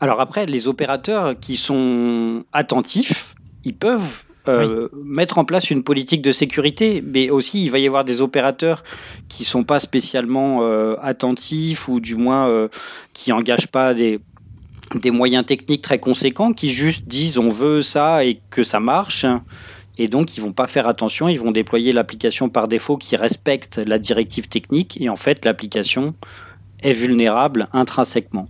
Alors 0.00 0.20
après, 0.20 0.46
les 0.46 0.66
opérateurs 0.68 1.38
qui 1.38 1.56
sont 1.56 2.44
attentifs, 2.52 3.34
ils 3.64 3.74
peuvent 3.74 4.24
euh, 4.48 4.88
mettre 5.04 5.38
en 5.38 5.44
place 5.44 5.70
une 5.70 5.82
politique 5.82 6.22
de 6.22 6.32
sécurité, 6.32 7.02
mais 7.04 7.30
aussi 7.30 7.64
il 7.64 7.70
va 7.70 7.78
y 7.78 7.86
avoir 7.86 8.04
des 8.04 8.20
opérateurs 8.20 8.84
qui 9.28 9.44
sont 9.44 9.64
pas 9.64 9.80
spécialement 9.80 10.60
euh, 10.62 10.94
attentifs 11.02 11.88
ou 11.88 11.98
du 11.98 12.14
moins 12.14 12.48
euh, 12.48 12.68
qui 13.12 13.32
engagent 13.32 13.68
pas 13.68 13.92
des 13.94 14.20
des 14.94 15.10
moyens 15.10 15.44
techniques 15.44 15.82
très 15.82 15.98
conséquents, 15.98 16.52
qui 16.52 16.70
juste 16.70 17.08
disent 17.08 17.38
on 17.38 17.48
veut 17.48 17.82
ça 17.82 18.24
et 18.24 18.40
que 18.50 18.62
ça 18.62 18.78
marche. 18.78 19.26
Et 19.98 20.08
donc, 20.08 20.36
ils 20.36 20.40
vont 20.40 20.52
pas 20.52 20.66
faire 20.66 20.86
attention, 20.86 21.28
ils 21.28 21.40
vont 21.40 21.50
déployer 21.50 21.92
l'application 21.92 22.48
par 22.48 22.68
défaut 22.68 22.96
qui 22.96 23.16
respecte 23.16 23.78
la 23.78 23.98
directive 23.98 24.46
technique. 24.46 25.00
Et 25.00 25.08
en 25.08 25.16
fait, 25.16 25.44
l'application 25.44 26.14
est 26.86 26.92
vulnérable 26.92 27.68
intrinsèquement. 27.72 28.48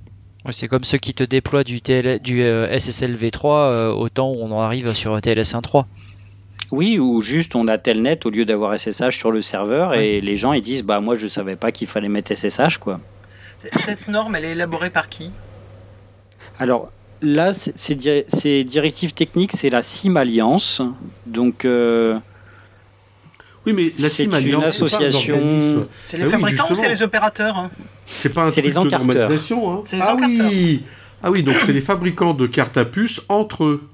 C'est 0.51 0.69
comme 0.69 0.85
ceux 0.85 0.99
qui 0.99 1.13
te 1.13 1.25
déploient 1.25 1.65
du, 1.65 1.81
du 1.81 2.43
euh, 2.43 2.79
SSL 2.79 3.17
v3 3.17 3.45
euh, 3.45 3.91
au 3.91 4.09
temps 4.09 4.31
où 4.31 4.37
on 4.41 4.53
en 4.53 4.61
arrive 4.61 4.93
sur 4.93 5.21
TLS 5.21 5.55
1.3. 5.55 5.87
Oui, 6.71 6.99
ou 6.99 7.21
juste 7.21 7.57
on 7.57 7.67
a 7.69 7.79
Telnet 7.79 8.27
au 8.27 8.31
lieu 8.31 8.45
d'avoir 8.45 8.79
SSH 8.79 9.17
sur 9.17 9.31
le 9.31 9.41
serveur 9.41 9.95
et 9.95 10.21
les 10.21 10.37
gens 10.37 10.53
ils 10.53 10.63
disent 10.63 10.83
bah 10.83 11.01
moi 11.01 11.15
je 11.15 11.29
savais 11.29 11.57
pas 11.57 11.73
qu'il 11.73 11.87
fallait 11.87 12.09
mettre 12.09 12.35
SSH 12.35 12.79
quoi. 12.79 13.01
Cette 13.75 14.09
norme 14.09 14.35
elle 14.35 14.45
est 14.45 14.53
élaborée 14.53 14.91
par 14.91 15.09
qui? 15.09 15.31
Alors 16.59 16.91
là 17.23 17.53
ces 17.53 18.65
directives 18.65 19.15
techniques 19.15 19.53
c'est 19.53 19.71
la 19.71 19.83
SIM 19.83 20.17
Alliance 20.17 20.83
donc 21.27 21.65
euh, 21.65 22.19
oui, 23.67 23.73
mais 23.73 23.93
la 23.99 24.09
c'est 24.09 24.25
une 24.25 24.63
association. 24.63 25.87
C'est 25.93 26.19
les 26.19 26.25
ah 26.25 26.29
fabricants 26.29 26.67
ou 26.71 26.75
c'est 26.75 26.89
les 26.89 27.03
opérateurs 27.03 27.59
hein 27.59 27.71
C'est 28.07 28.33
pas 28.33 28.45
un 28.45 28.51
truc 28.51 28.65
les 28.65 28.79
encarteurs. 28.79 29.31
Hein 29.31 29.83
c'est 29.85 29.97
les 29.97 30.03
ah 30.03 30.15
encarteurs. 30.15 30.51
Oui. 30.51 30.83
Ah 31.23 31.31
oui, 31.31 31.43
donc 31.43 31.57
c'est 31.65 31.73
les 31.73 31.81
fabricants 31.81 32.35
de 32.35 32.47
cartes 32.47 32.77
à 32.77 32.85
puce 32.85 33.21
entre 33.29 33.65
eux. 33.65 33.89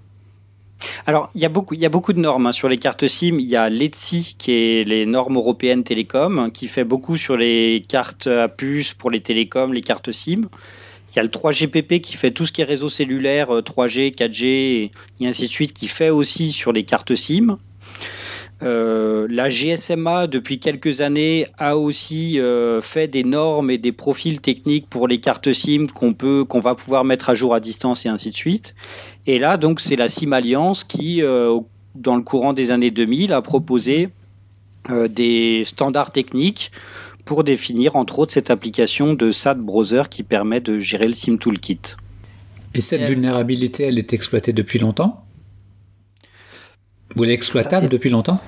Alors, 1.07 1.31
il 1.35 1.41
y, 1.41 1.45
a 1.45 1.49
beaucoup, 1.49 1.75
il 1.75 1.81
y 1.81 1.87
a 1.87 1.88
beaucoup 1.88 2.12
de 2.12 2.19
normes 2.19 2.49
hein. 2.49 2.52
sur 2.52 2.69
les 2.69 2.76
cartes 2.76 3.07
SIM. 3.07 3.38
Il 3.38 3.47
y 3.47 3.57
a 3.57 3.71
l'ETSI, 3.71 4.35
qui 4.37 4.52
est 4.52 4.85
les 4.85 5.07
normes 5.07 5.37
européennes 5.37 5.85
télécom, 5.85 6.50
qui 6.52 6.67
fait 6.69 6.85
beaucoup 6.85 7.17
sur 7.17 7.37
les 7.37 7.85
cartes 7.88 8.26
à 8.26 8.49
puce 8.49 8.93
pour 8.93 9.11
les 9.11 9.21
télécoms, 9.21 9.73
les 9.73 9.81
cartes 9.81 10.12
SIM. 10.12 10.49
Il 11.11 11.17
y 11.17 11.19
a 11.21 11.23
le 11.23 11.29
3GPP 11.29 12.00
qui 12.00 12.17
fait 12.17 12.31
tout 12.31 12.47
ce 12.47 12.52
qui 12.52 12.62
est 12.62 12.64
réseau 12.64 12.88
cellulaire, 12.88 13.49
3G, 13.50 14.14
4G 14.14 14.45
et 15.21 15.26
ainsi 15.26 15.47
de 15.47 15.52
suite, 15.52 15.73
qui 15.73 15.87
fait 15.87 16.11
aussi 16.11 16.52
sur 16.52 16.73
les 16.73 16.85
cartes 16.85 17.14
SIM. 17.14 17.59
Euh, 18.62 19.26
la 19.28 19.49
GSMA, 19.49 20.26
depuis 20.26 20.59
quelques 20.59 21.00
années, 21.00 21.47
a 21.59 21.76
aussi 21.76 22.38
euh, 22.38 22.81
fait 22.81 23.09
des 23.09 23.25
normes 23.25 23.71
et 23.71 23.78
des 23.78 23.92
profils 23.92 24.40
techniques 24.40 24.88
pour 24.88 25.09
les 25.09 25.19
cartes 25.19 25.52
SIM 25.52 25.87
qu'on 25.92 26.12
peut, 26.12 26.45
qu'on 26.45 26.61
va 26.61 26.75
pouvoir 26.75 27.04
mettre 27.04 27.31
à 27.31 27.35
jour 27.35 27.54
à 27.54 27.61
distance 27.61 28.07
et 28.07 28.09
ainsi 28.09 28.31
de 28.31 28.37
suite. 28.37 28.75
Et 29.26 29.38
là, 29.38 29.57
donc, 29.57 29.81
c'est 29.81 29.97
la 29.97 30.09
SIM 30.09 30.33
Alliance 30.33 30.85
qui, 30.85 31.23
euh, 31.23 31.59
dans 31.95 32.16
le 32.16 32.23
courant 32.23 32.52
des 32.52 32.71
années 32.71 32.90
2000, 32.90 33.33
a 33.33 33.42
proposé 33.42 34.09
des 34.88 35.62
standards 35.64 36.11
techniques 36.11 36.73
pour 37.25 37.45
définir, 37.45 37.95
entre 37.95 38.19
autres, 38.19 38.33
cette 38.33 38.50
application 38.50 39.14
de 39.14 39.31
SAT 39.31 39.54
Browser 39.54 40.02
qui 40.11 40.25
permet 40.25 40.61
de 40.61 40.81
gérer 40.81 41.07
le 41.07 41.12
SIM 41.12 41.37
Toolkit. 41.37 41.78
Et 42.75 42.81
cette 42.81 43.02
vulnérabilité, 43.02 43.85
elle 43.85 43.99
est 43.99 44.12
exploitée 44.12 44.52
depuis 44.52 44.81
longtemps? 44.81 45.25
Vous 47.14 47.25
l'êtes 47.25 47.35
exploitable 47.35 47.88
depuis 47.88 48.11
longtemps 48.11 48.40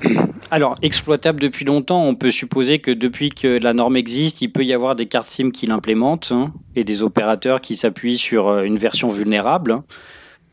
Alors, 0.51 0.77
exploitable 0.83 1.41
depuis 1.41 1.65
longtemps, 1.65 2.05
on 2.05 2.15
peut 2.15 2.31
supposer 2.31 2.79
que 2.79 2.91
depuis 2.91 3.31
que 3.31 3.59
la 3.59 3.75
norme 3.75 3.97
existe, 3.97 4.41
il 4.43 4.49
peut 4.49 4.65
y 4.65 4.73
avoir 4.73 4.97
des 4.97 5.07
cartes 5.07 5.29
SIM 5.29 5.51
qui 5.51 5.67
l'implémentent 5.67 6.33
hein, 6.33 6.53
et 6.77 6.85
des 6.85 7.03
opérateurs 7.03 7.61
qui 7.61 7.77
s'appuient 7.77 8.17
sur 8.17 8.49
euh, 8.49 8.63
une 8.63 8.79
version 8.79 9.09
vulnérable. 9.09 9.83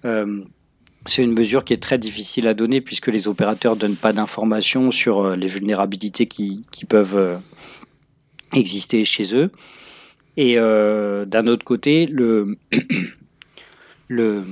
Euh, 0.05 0.41
c'est 1.05 1.23
une 1.23 1.33
mesure 1.33 1.63
qui 1.63 1.73
est 1.73 1.81
très 1.81 1.97
difficile 1.97 2.47
à 2.47 2.53
donner 2.53 2.81
puisque 2.81 3.07
les 3.07 3.27
opérateurs 3.27 3.75
ne 3.75 3.81
donnent 3.81 3.95
pas 3.95 4.13
d'informations 4.13 4.91
sur 4.91 5.21
euh, 5.21 5.35
les 5.35 5.47
vulnérabilités 5.47 6.25
qui, 6.25 6.65
peuvent 6.87 7.39
exister 8.53 9.05
chez 9.05 9.35
eux. 9.35 9.51
Et 10.35 10.55
d'un 10.55 11.47
autre 11.47 11.63
côté, 11.63 12.05
le, 12.07 12.57
le, 14.07 14.43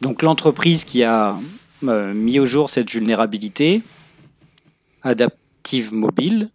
donc 0.00 0.22
l'entreprise 0.22 0.84
qui 0.84 1.04
a 1.04 1.36
euh, 1.84 2.12
mis 2.12 2.38
au 2.38 2.44
jour 2.44 2.70
cette 2.70 2.90
vulnérabilité, 2.90 3.82
Adaptive 5.02 5.92
Mobile. 5.94 6.48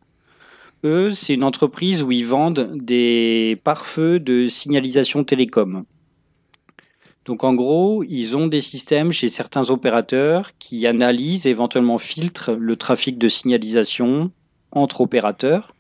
Eux, 0.83 1.11
c'est 1.11 1.33
une 1.33 1.43
entreprise 1.43 2.03
où 2.03 2.11
ils 2.11 2.25
vendent 2.25 2.71
des 2.75 3.59
pare-feux 3.63 4.19
de 4.19 4.47
signalisation 4.47 5.23
télécom. 5.23 5.85
Donc 7.25 7.43
en 7.43 7.55
gros, 7.55 8.03
ils 8.03 8.37
ont 8.37 8.45
des 8.45 8.61
systèmes 8.61 9.11
chez 9.11 9.29
certains 9.29 9.71
opérateurs 9.71 10.51
qui 10.59 10.85
analysent, 10.85 11.47
éventuellement 11.47 11.97
filtrent 11.97 12.51
le 12.51 12.75
trafic 12.75 13.17
de 13.17 13.27
signalisation 13.27 14.31
entre 14.71 15.01
opérateurs 15.01 15.73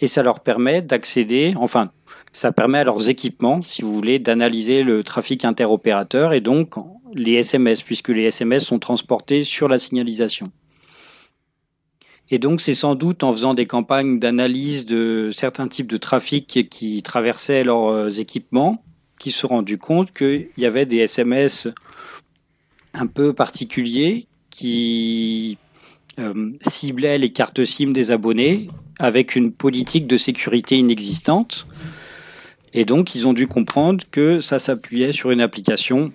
et 0.00 0.08
ça 0.08 0.22
leur 0.22 0.40
permet 0.40 0.80
d'accéder, 0.80 1.52
enfin, 1.56 1.90
ça 2.32 2.52
permet 2.52 2.78
à 2.78 2.84
leurs 2.84 3.08
équipements, 3.08 3.60
si 3.62 3.82
vous 3.82 3.94
voulez, 3.94 4.18
d'analyser 4.18 4.82
le 4.82 5.02
trafic 5.02 5.44
interopérateur 5.44 6.32
et 6.32 6.40
donc 6.40 6.74
les 7.14 7.34
SMS, 7.34 7.82
puisque 7.82 8.08
les 8.08 8.24
SMS 8.24 8.64
sont 8.64 8.78
transportés 8.78 9.42
sur 9.44 9.68
la 9.68 9.78
signalisation. 9.78 10.50
Et 12.30 12.38
donc 12.38 12.60
c'est 12.60 12.74
sans 12.74 12.94
doute 12.94 13.24
en 13.24 13.32
faisant 13.32 13.54
des 13.54 13.66
campagnes 13.66 14.20
d'analyse 14.20 14.86
de 14.86 15.30
certains 15.32 15.66
types 15.66 15.88
de 15.88 15.96
trafic 15.96 16.68
qui 16.70 17.02
traversaient 17.02 17.64
leurs 17.64 17.88
euh, 17.88 18.08
équipements 18.08 18.84
qu'ils 19.18 19.32
se 19.32 19.40
sont 19.40 19.48
rendus 19.48 19.78
compte 19.78 20.12
qu'il 20.12 20.48
y 20.56 20.64
avait 20.64 20.86
des 20.86 20.98
SMS 20.98 21.68
un 22.94 23.06
peu 23.06 23.32
particuliers 23.32 24.26
qui 24.50 25.58
euh, 26.18 26.52
ciblaient 26.62 27.18
les 27.18 27.30
cartes 27.30 27.64
SIM 27.64 27.92
des 27.92 28.10
abonnés 28.10 28.68
avec 28.98 29.36
une 29.36 29.52
politique 29.52 30.06
de 30.06 30.16
sécurité 30.16 30.76
inexistante. 30.76 31.66
Et 32.72 32.84
donc 32.84 33.14
ils 33.14 33.26
ont 33.26 33.32
dû 33.32 33.46
comprendre 33.46 34.04
que 34.10 34.40
ça 34.40 34.58
s'appuyait 34.58 35.12
sur 35.12 35.30
une 35.30 35.40
application 35.40 36.12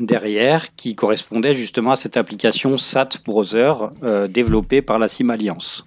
derrière 0.00 0.74
qui 0.74 0.94
correspondait 0.94 1.54
justement 1.54 1.92
à 1.92 1.96
cette 1.96 2.16
application 2.16 2.76
SAT 2.78 3.10
Browser 3.24 3.72
euh, 4.02 4.26
développée 4.26 4.82
par 4.82 4.98
la 4.98 5.08
SIM 5.08 5.30
Alliance. 5.30 5.86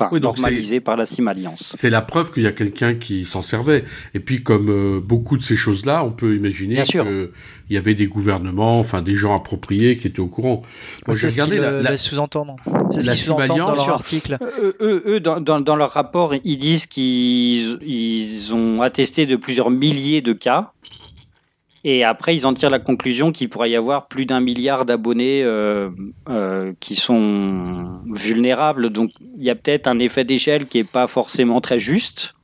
Enfin, 0.00 0.18
normalisée 0.18 0.80
par 0.80 0.96
la 0.96 1.06
SIM 1.06 1.26
Alliance. 1.26 1.74
C'est 1.76 1.90
la 1.90 2.02
preuve 2.02 2.32
qu'il 2.32 2.44
y 2.44 2.46
a 2.46 2.52
quelqu'un 2.52 2.94
qui 2.94 3.24
s'en 3.24 3.42
servait. 3.42 3.84
Et 4.14 4.20
puis, 4.20 4.42
comme 4.42 4.70
euh, 4.70 5.00
beaucoup 5.00 5.36
de 5.36 5.42
ces 5.42 5.56
choses-là, 5.56 6.04
on 6.04 6.10
peut 6.10 6.36
imaginer 6.36 6.82
qu'il 6.82 7.30
y 7.70 7.76
avait 7.76 7.94
des 7.94 8.06
gouvernements, 8.06 8.78
enfin 8.78 9.02
des 9.02 9.16
gens 9.16 9.34
appropriés 9.34 9.96
qui 9.96 10.06
étaient 10.06 10.20
au 10.20 10.26
courant. 10.26 10.62
c'est 11.10 11.28
ce 11.28 11.40
qu'ils 11.40 11.54
la... 11.54 11.96
sous-entendre. 11.96 12.56
C'est 12.90 13.00
ce 13.00 13.10
qu'ils 13.10 13.18
sous-entendent 13.18 13.58
dans 13.58 13.74
leur 13.74 13.90
article. 13.90 14.38
Euh, 14.40 14.72
eux, 14.80 15.02
eux 15.06 15.20
dans, 15.20 15.40
dans, 15.40 15.76
leur 15.76 15.90
rapport, 15.90 16.34
ils 16.44 16.58
disent 16.58 16.86
qu'ils 16.86 17.78
ils 17.82 18.54
ont 18.54 18.82
attesté 18.82 19.26
de 19.26 19.36
plusieurs 19.36 19.70
milliers 19.70 20.22
de 20.22 20.32
cas 20.32 20.72
et 21.90 22.04
après, 22.04 22.36
ils 22.36 22.46
en 22.46 22.52
tirent 22.52 22.68
la 22.68 22.80
conclusion 22.80 23.32
qu'il 23.32 23.48
pourrait 23.48 23.70
y 23.70 23.76
avoir 23.76 24.08
plus 24.08 24.26
d'un 24.26 24.40
milliard 24.40 24.84
d'abonnés 24.84 25.42
euh, 25.42 25.88
euh, 26.28 26.74
qui 26.80 26.94
sont 26.94 28.02
vulnérables. 28.12 28.90
Donc, 28.90 29.10
il 29.38 29.42
y 29.42 29.48
a 29.48 29.54
peut-être 29.54 29.86
un 29.86 29.98
effet 29.98 30.22
d'échelle 30.22 30.66
qui 30.66 30.76
n'est 30.76 30.84
pas 30.84 31.06
forcément 31.06 31.62
très 31.62 31.80
juste. 31.80 32.34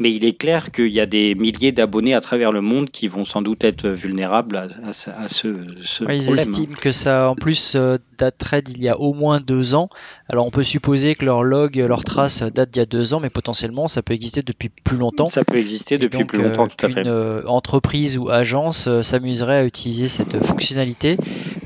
Mais 0.00 0.12
il 0.12 0.24
est 0.24 0.34
clair 0.34 0.70
qu'il 0.70 0.92
y 0.92 1.00
a 1.00 1.06
des 1.06 1.34
milliers 1.34 1.72
d'abonnés 1.72 2.14
à 2.14 2.20
travers 2.20 2.52
le 2.52 2.60
monde 2.60 2.90
qui 2.90 3.08
vont 3.08 3.24
sans 3.24 3.42
doute 3.42 3.64
être 3.64 3.88
vulnérables 3.88 4.56
à, 4.56 4.92
ce, 4.92 5.48
problème. 5.48 6.20
Ils 6.20 6.32
estiment 6.34 6.74
que 6.80 6.92
ça, 6.92 7.30
en 7.30 7.34
plus, 7.34 7.74
euh, 7.74 7.98
daterait 8.16 8.62
d'il 8.62 8.80
y 8.80 8.88
a 8.88 8.96
au 8.98 9.12
moins 9.12 9.40
deux 9.40 9.74
ans. 9.74 9.88
Alors 10.28 10.46
on 10.46 10.50
peut 10.50 10.62
supposer 10.62 11.16
que 11.16 11.24
leur 11.24 11.42
log, 11.42 11.76
leur 11.76 12.04
trace 12.04 12.42
date 12.42 12.70
d'il 12.70 12.78
y 12.78 12.82
a 12.82 12.86
deux 12.86 13.12
ans, 13.12 13.18
mais 13.18 13.30
potentiellement 13.30 13.88
ça 13.88 14.02
peut 14.02 14.14
exister 14.14 14.42
depuis 14.42 14.68
plus 14.68 14.98
longtemps. 14.98 15.26
Ça 15.26 15.44
peut 15.44 15.56
exister 15.56 15.98
depuis 15.98 16.24
plus 16.24 16.42
longtemps, 16.42 16.66
euh, 16.66 16.68
tout 16.68 16.86
à 16.86 16.88
fait. 16.88 17.02
Une 17.02 17.08
euh, 17.08 17.42
entreprise 17.46 18.18
ou 18.18 18.30
agence 18.30 18.88
s'amuserait 19.02 19.58
à 19.58 19.64
utiliser 19.64 20.06
cette 20.06 20.44
fonctionnalité 20.44 21.16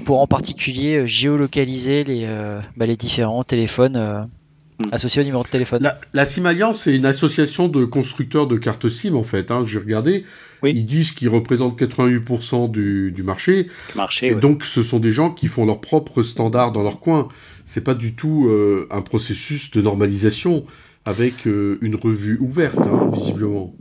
pour 0.07 0.21
en 0.21 0.27
particulier 0.27 1.07
géolocaliser 1.07 2.05
les, 2.05 2.27
bah, 2.77 2.87
les 2.87 2.97
différents 2.97 3.45
téléphones. 3.45 4.29
Associé 4.91 5.23
au 5.23 5.25
numéro 5.25 5.43
de 5.43 5.49
téléphone. 5.49 5.91
La, 6.13 6.25
SIM 6.25 6.45
Alliance, 6.47 6.83
c'est 6.83 6.95
une 6.95 7.07
association 7.07 7.69
de 7.69 7.85
constructeurs 7.85 8.47
de 8.47 8.57
cartes 8.57 8.89
SIM, 8.89 9.15
en 9.15 9.23
fait. 9.23 9.51
Hein, 9.51 9.65
J'ai 9.67 9.79
regardé. 9.79 10.25
Ils 10.65 10.87
disent 10.87 11.13
qu'ils 11.13 11.29
représentent 11.29 11.81
88% 11.81 12.71
du, 12.71 13.23
marché. 13.23 13.69
marché 13.97 14.29
et 14.29 14.35
donc, 14.35 14.65
ce 14.65 14.83
sont 14.83 15.01
des 15.01 15.11
gens 15.11 15.31
qui 15.31 15.49
font 15.49 15.67
leurs 15.67 15.81
propres 15.81 16.23
standards 16.23 16.73
dans 16.73 16.83
leur 16.83 17.01
coin. 17.01 17.29
C'est 17.67 17.83
pas 17.83 17.95
du 17.95 18.15
tout 18.15 18.47
euh, 18.49 18.87
un 18.91 19.03
processus 19.03 19.71
de 19.71 19.83
normalisation. 19.83 20.65
avec 21.05 21.47
une 21.47 21.97
revue 21.97 22.39
ouverte, 22.41 22.79
hein, 22.79 23.11
visiblement. 23.13 23.75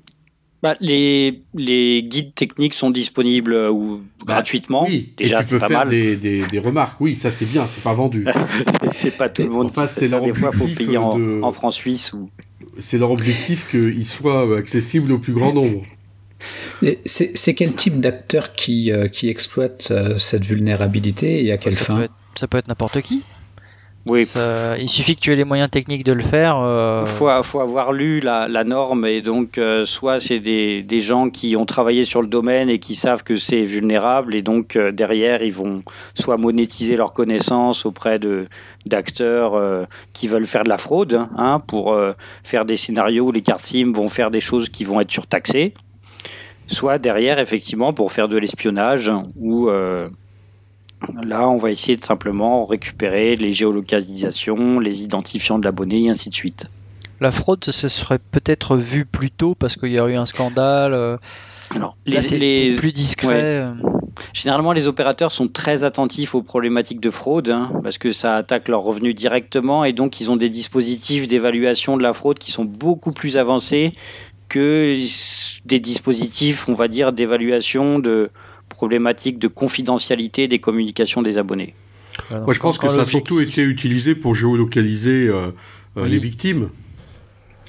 Bah, 0.61 0.75
les, 0.79 1.41
les 1.55 2.03
guides 2.03 2.35
techniques 2.35 2.75
sont 2.75 2.91
disponibles 2.91 3.55
ou 3.71 4.01
bah, 4.19 4.35
gratuitement. 4.35 4.85
Oui. 4.85 5.11
Déjà, 5.17 5.41
c'est 5.41 5.57
pas 5.57 5.67
faire 5.67 5.85
Des, 5.87 6.15
des, 6.15 6.45
des, 6.45 6.59
remarques. 6.59 7.01
Oui, 7.01 7.15
ça 7.15 7.31
c'est 7.31 7.45
bien, 7.45 7.67
c'est 7.73 7.83
pas 7.83 7.93
vendu. 7.93 8.27
c'est 8.93 9.17
pas 9.17 9.29
tout 9.29 9.41
le 9.41 9.49
monde. 9.49 9.67
Enfin, 9.71 9.87
c'est 9.87 10.09
Des 10.21 10.33
fois, 10.33 10.51
il 10.53 10.59
faut 10.59 10.67
payer 10.67 10.97
en, 10.97 11.41
en 11.41 11.51
francs 11.51 11.73
suisses. 11.73 12.13
Ou... 12.13 12.29
C'est 12.79 12.99
leur 12.99 13.09
objectif 13.09 13.69
qu'il 13.71 14.05
soit 14.05 14.57
accessible 14.57 15.11
au 15.11 15.17
plus 15.17 15.33
grand 15.33 15.53
nombre. 15.53 15.81
C'est 17.05 17.53
quel 17.55 17.73
type 17.73 17.99
d'acteur 17.99 18.53
qui, 18.53 18.91
euh, 18.91 19.07
qui 19.07 19.29
exploite 19.29 19.89
euh, 19.91 20.17
cette 20.17 20.43
vulnérabilité 20.43 21.43
et 21.43 21.51
à 21.51 21.57
quelle 21.57 21.75
fin 21.75 22.07
Ça 22.35 22.47
peut 22.47 22.57
être 22.57 22.67
n'importe 22.67 23.01
qui. 23.01 23.23
Oui. 24.05 24.23
il 24.79 24.89
suffit 24.89 25.15
que 25.15 25.21
tu 25.21 25.31
aies 25.31 25.35
les 25.35 25.43
moyens 25.43 25.69
techniques 25.69 26.03
de 26.03 26.11
le 26.11 26.23
faire. 26.23 26.55
Il 26.57 26.65
euh. 26.65 27.05
faut, 27.05 27.29
faut, 27.43 27.59
avoir 27.59 27.93
lu 27.93 28.19
la, 28.19 28.47
la 28.47 28.63
norme 28.63 29.05
et 29.05 29.21
donc 29.21 29.59
soit 29.85 30.19
c'est 30.19 30.39
des, 30.39 30.81
des, 30.81 30.99
gens 30.99 31.29
qui 31.29 31.55
ont 31.55 31.65
travaillé 31.65 32.03
sur 32.03 32.21
le 32.21 32.27
domaine 32.27 32.69
et 32.69 32.79
qui 32.79 32.95
savent 32.95 33.23
que 33.23 33.35
c'est 33.35 33.63
vulnérable 33.63 34.33
et 34.33 34.41
donc 34.41 34.77
derrière 34.77 35.43
ils 35.43 35.53
vont 35.53 35.83
soit 36.15 36.37
monétiser 36.37 36.97
leurs 36.97 37.13
connaissances 37.13 37.85
auprès 37.85 38.17
de 38.17 38.47
d'acteurs 38.85 39.87
qui 40.13 40.27
veulent 40.27 40.45
faire 40.45 40.63
de 40.63 40.69
la 40.69 40.79
fraude 40.79 41.27
hein, 41.37 41.61
pour 41.67 41.95
faire 42.43 42.65
des 42.65 42.77
scénarios 42.77 43.25
où 43.25 43.31
les 43.31 43.41
cartes 43.41 43.65
SIM 43.65 43.91
vont 43.93 44.09
faire 44.09 44.31
des 44.31 44.41
choses 44.41 44.69
qui 44.69 44.83
vont 44.83 44.99
être 44.99 45.11
surtaxées 45.11 45.73
soit 46.71 46.97
derrière 46.97 47.39
effectivement 47.39 47.93
pour 47.93 48.11
faire 48.11 48.27
de 48.27 48.37
l'espionnage 48.37 49.11
ou 49.35 49.69
euh, 49.69 50.09
là 51.23 51.47
on 51.47 51.57
va 51.57 51.71
essayer 51.71 51.95
de 51.95 52.03
simplement 52.03 52.65
récupérer 52.65 53.35
les 53.35 53.53
géolocalisations, 53.53 54.79
les 54.79 55.03
identifiants 55.03 55.59
de 55.59 55.65
l'abonné 55.65 56.03
et 56.03 56.09
ainsi 56.09 56.29
de 56.29 56.35
suite. 56.35 56.67
La 57.19 57.31
fraude, 57.31 57.63
ce 57.63 57.87
serait 57.87 58.19
peut-être 58.19 58.77
vu 58.77 59.05
plus 59.05 59.29
tôt 59.29 59.53
parce 59.53 59.75
qu'il 59.75 59.91
y 59.91 59.99
a 59.99 60.07
eu 60.07 60.15
un 60.15 60.25
scandale. 60.25 60.93
Euh, 60.95 61.17
Alors, 61.69 61.95
les, 62.07 62.75
plus 62.75 62.91
discret. 62.91 63.41
Euh. 63.43 63.73
Généralement, 64.33 64.73
les 64.73 64.87
opérateurs 64.87 65.31
sont 65.31 65.47
très 65.47 65.83
attentifs 65.83 66.33
aux 66.33 66.41
problématiques 66.41 66.99
de 66.99 67.11
fraude 67.11 67.51
hein, 67.51 67.71
parce 67.83 67.99
que 67.99 68.11
ça 68.11 68.35
attaque 68.35 68.67
leurs 68.67 68.81
revenus 68.81 69.15
directement 69.15 69.85
et 69.85 69.93
donc 69.93 70.19
ils 70.19 70.31
ont 70.31 70.35
des 70.35 70.49
dispositifs 70.49 71.27
d'évaluation 71.27 71.95
de 71.95 72.01
la 72.01 72.13
fraude 72.13 72.39
qui 72.39 72.51
sont 72.51 72.65
beaucoup 72.65 73.11
plus 73.11 73.37
avancés 73.37 73.93
que 74.49 74.95
des 75.65 75.79
dispositifs, 75.79 76.67
on 76.67 76.73
va 76.73 76.87
dire, 76.87 77.13
d'évaluation 77.13 77.99
de 77.99 78.31
problématiques 78.81 79.37
de 79.37 79.47
confidentialité 79.47 80.47
des 80.47 80.57
communications 80.57 81.21
des 81.21 81.37
abonnés. 81.37 81.75
Moi, 82.31 82.51
je 82.51 82.59
pense 82.59 82.79
que 82.79 82.87
ça 82.89 83.01
a 83.01 83.05
surtout 83.05 83.39
été 83.39 83.61
utilisé 83.61 84.15
pour 84.15 84.33
géolocaliser 84.33 85.27
euh, 85.27 85.51
euh, 85.97 86.07
les 86.07 86.17
victimes. 86.17 86.69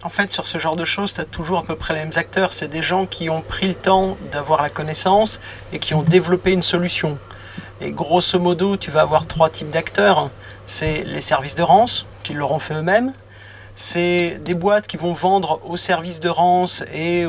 En 0.03 0.09
fait, 0.09 0.33
sur 0.33 0.47
ce 0.47 0.57
genre 0.57 0.75
de 0.75 0.87
choses, 0.87 1.13
tu 1.13 1.21
as 1.21 1.27
toujours 1.27 1.59
à 1.59 1.65
peu 1.65 1.77
près 1.77 1.93
les 1.93 2.01
mêmes 2.01 2.17
acteurs. 2.17 2.55
C'est 2.55 2.69
des 2.69 2.81
gens 2.81 3.05
qui 3.05 3.29
ont 3.29 3.43
pris 3.43 3.69
le 3.69 3.75
temps 3.75 4.17
d'avoir 4.33 4.63
la 4.63 4.71
connaissance 4.71 5.39
et 5.75 5.79
qui 5.79 5.93
ont 5.93 6.03
développé 6.03 6.51
une 6.53 6.63
solution. 6.63 7.19
Et 7.83 7.93
grosso 7.93 8.39
modo, 8.39 8.79
tu 8.79 8.91
vas 8.91 9.03
avoir 9.03 9.27
trois 9.27 9.51
types 9.51 9.69
d'acteurs. 9.69 10.31
C'est 10.65 11.05
les 11.05 11.21
services 11.21 11.57
de 11.57 11.63
rance, 11.63 12.07
qui 12.23 12.33
l'auront 12.33 12.59
fait 12.59 12.73
eux-mêmes 12.73 13.13
c'est 13.75 14.39
des 14.45 14.55
boîtes 14.55 14.87
qui 14.87 14.99
vont 14.99 15.15
vendre 15.15 15.61
aux 15.65 15.79
services 15.79 16.21
de 16.21 16.29
rance 16.29 16.85
et 16.93 17.27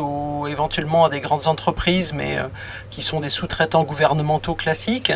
éventuellement 0.48 1.06
à 1.06 1.10
des 1.10 1.22
grandes 1.22 1.48
entreprises, 1.48 2.14
mais 2.14 2.38
euh, 2.38 2.44
qui 2.90 3.02
sont 3.02 3.20
des 3.20 3.30
sous-traitants 3.30 3.84
gouvernementaux 3.84 4.56
classiques. 4.56 5.14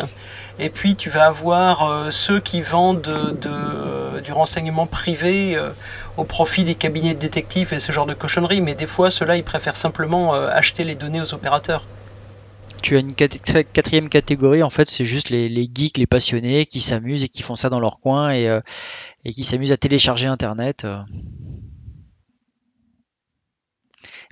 Et 0.58 0.70
puis 0.70 0.96
tu 0.96 1.10
vas 1.10 1.26
avoir 1.26 1.84
euh, 1.84 2.10
ceux 2.10 2.40
qui 2.40 2.62
vendent 2.62 3.38
du 4.24 4.32
renseignement 4.32 4.86
privé 4.86 5.56
euh, 5.56 5.70
au 6.16 6.24
profit 6.24 6.64
des 6.64 6.74
cabinets 6.74 7.14
de 7.14 7.18
détectives 7.18 7.72
et 7.74 7.80
ce 7.80 7.92
genre 7.92 8.06
de 8.06 8.14
cochonneries. 8.14 8.60
Mais 8.60 8.74
des 8.74 8.86
fois, 8.86 9.10
ceux-là, 9.10 9.36
ils 9.36 9.44
préfèrent 9.44 9.76
simplement 9.76 10.32
acheter 10.32 10.84
les 10.84 10.94
données 10.94 11.20
aux 11.20 11.34
opérateurs 11.34 11.84
tu 12.82 12.96
as 12.96 13.00
une 13.00 13.14
quatrième 13.14 14.08
catégorie, 14.08 14.62
en 14.62 14.70
fait, 14.70 14.88
c'est 14.88 15.04
juste 15.04 15.30
les, 15.30 15.70
geeks, 15.72 15.98
les 15.98 16.06
passionnés 16.06 16.66
qui 16.66 16.80
s'amusent 16.80 17.24
et 17.24 17.28
qui 17.28 17.42
font 17.42 17.56
ça 17.56 17.68
dans 17.68 17.80
leur 17.80 18.00
coin 18.00 18.30
et, 18.32 18.60
et 19.24 19.32
qui 19.32 19.44
s'amusent 19.44 19.72
à 19.72 19.76
télécharger 19.76 20.26
Internet. 20.26 20.86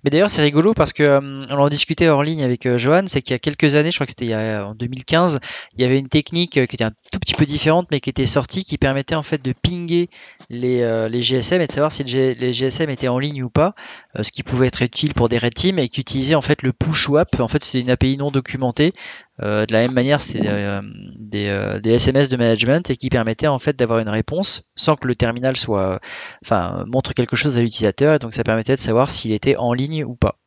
Euh. 0.06 0.10
Mais 0.10 0.10
d'ailleurs, 0.10 0.30
c'est 0.30 0.42
rigolo 0.42 0.72
parce 0.74 0.92
que 0.92 1.02
euh, 1.02 1.42
on 1.50 1.58
en 1.58 1.68
discutait 1.68 2.08
hors 2.08 2.22
ligne 2.22 2.42
avec 2.42 2.66
euh, 2.66 2.78
Johan, 2.78 3.02
c'est 3.06 3.22
qu'il 3.22 3.32
y 3.32 3.34
a 3.34 3.38
quelques 3.38 3.74
années, 3.74 3.90
je 3.90 3.96
crois 3.96 4.06
que 4.06 4.12
c'était 4.12 4.34
en 4.34 4.74
2015, 4.74 5.40
il 5.76 5.82
y 5.82 5.84
avait 5.84 5.98
une 5.98 6.08
technique 6.08 6.52
qui 6.52 6.60
était 6.60 6.84
un 6.84 6.92
tout 7.12 7.18
petit 7.18 7.34
peu 7.34 7.46
différente, 7.46 7.88
mais 7.90 8.00
qui 8.00 8.10
était 8.10 8.26
sortie, 8.26 8.64
qui 8.64 8.78
permettait 8.78 9.14
en 9.14 9.22
fait 9.22 9.42
de 9.42 9.52
pinguer 9.52 10.08
les, 10.50 11.08
les 11.08 11.20
GSM 11.20 11.60
et 11.60 11.66
de 11.66 11.72
savoir 11.72 11.92
si 11.92 12.04
les 12.04 12.52
GSM 12.52 12.90
étaient 12.90 13.08
en 13.08 13.18
ligne 13.18 13.42
ou 13.42 13.50
pas, 13.50 13.74
ce 14.20 14.30
qui 14.30 14.42
pouvait 14.42 14.68
être 14.68 14.82
utile 14.82 15.14
pour 15.14 15.28
des 15.28 15.38
red 15.38 15.54
teams 15.54 15.78
et 15.78 15.88
qui 15.88 16.00
utilisait 16.00 16.34
en 16.34 16.42
fait 16.42 16.62
le 16.62 16.72
push 16.72 17.08
WAP. 17.08 17.40
En 17.40 17.48
fait, 17.48 17.64
c'est 17.64 17.80
une 17.80 17.90
API 17.90 18.16
non 18.16 18.30
documentée 18.30 18.92
euh, 18.92 19.25
de 19.40 19.72
la 19.72 19.80
même 19.80 19.92
manière, 19.92 20.20
c'est 20.20 20.40
euh, 20.46 20.80
des, 21.18 21.90
SMS 21.90 22.28
de 22.28 22.36
management 22.36 22.88
et 22.90 22.96
qui 22.96 23.08
permettaient 23.08 23.46
en 23.46 23.58
fait 23.58 23.76
d'avoir 23.76 23.98
une 23.98 24.08
réponse 24.08 24.70
sans 24.76 24.96
que 24.96 25.06
le 25.06 25.14
terminal 25.14 25.56
soit, 25.56 26.00
enfin, 26.44 26.84
montre 26.86 27.12
quelque 27.12 27.36
chose 27.36 27.58
à 27.58 27.62
l'utilisateur. 27.62 28.18
Donc, 28.18 28.32
ça 28.32 28.44
permettait 28.44 28.74
de 28.74 28.80
savoir 28.80 29.10
s'il 29.10 29.32
était 29.32 29.56
en 29.56 29.72
ligne 29.72 30.04
ou 30.04 30.14
pas. 30.14 30.38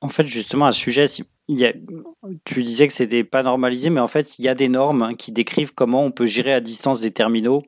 En 0.00 0.08
fait, 0.08 0.26
justement, 0.26 0.66
à 0.66 0.72
ce 0.72 0.80
sujet, 0.80 1.06
tu 2.44 2.62
disais 2.62 2.86
que 2.86 2.92
c'était 2.92 3.24
pas 3.24 3.42
normalisé, 3.42 3.88
mais 3.88 4.00
en 4.00 4.06
fait, 4.06 4.38
il 4.38 4.44
y 4.44 4.48
a 4.48 4.54
des 4.54 4.68
normes 4.68 5.16
qui 5.16 5.32
décrivent 5.32 5.72
comment 5.74 6.04
on 6.04 6.10
peut 6.10 6.26
gérer 6.26 6.52
à 6.52 6.60
distance 6.60 7.00
des 7.00 7.10
terminaux. 7.10 7.62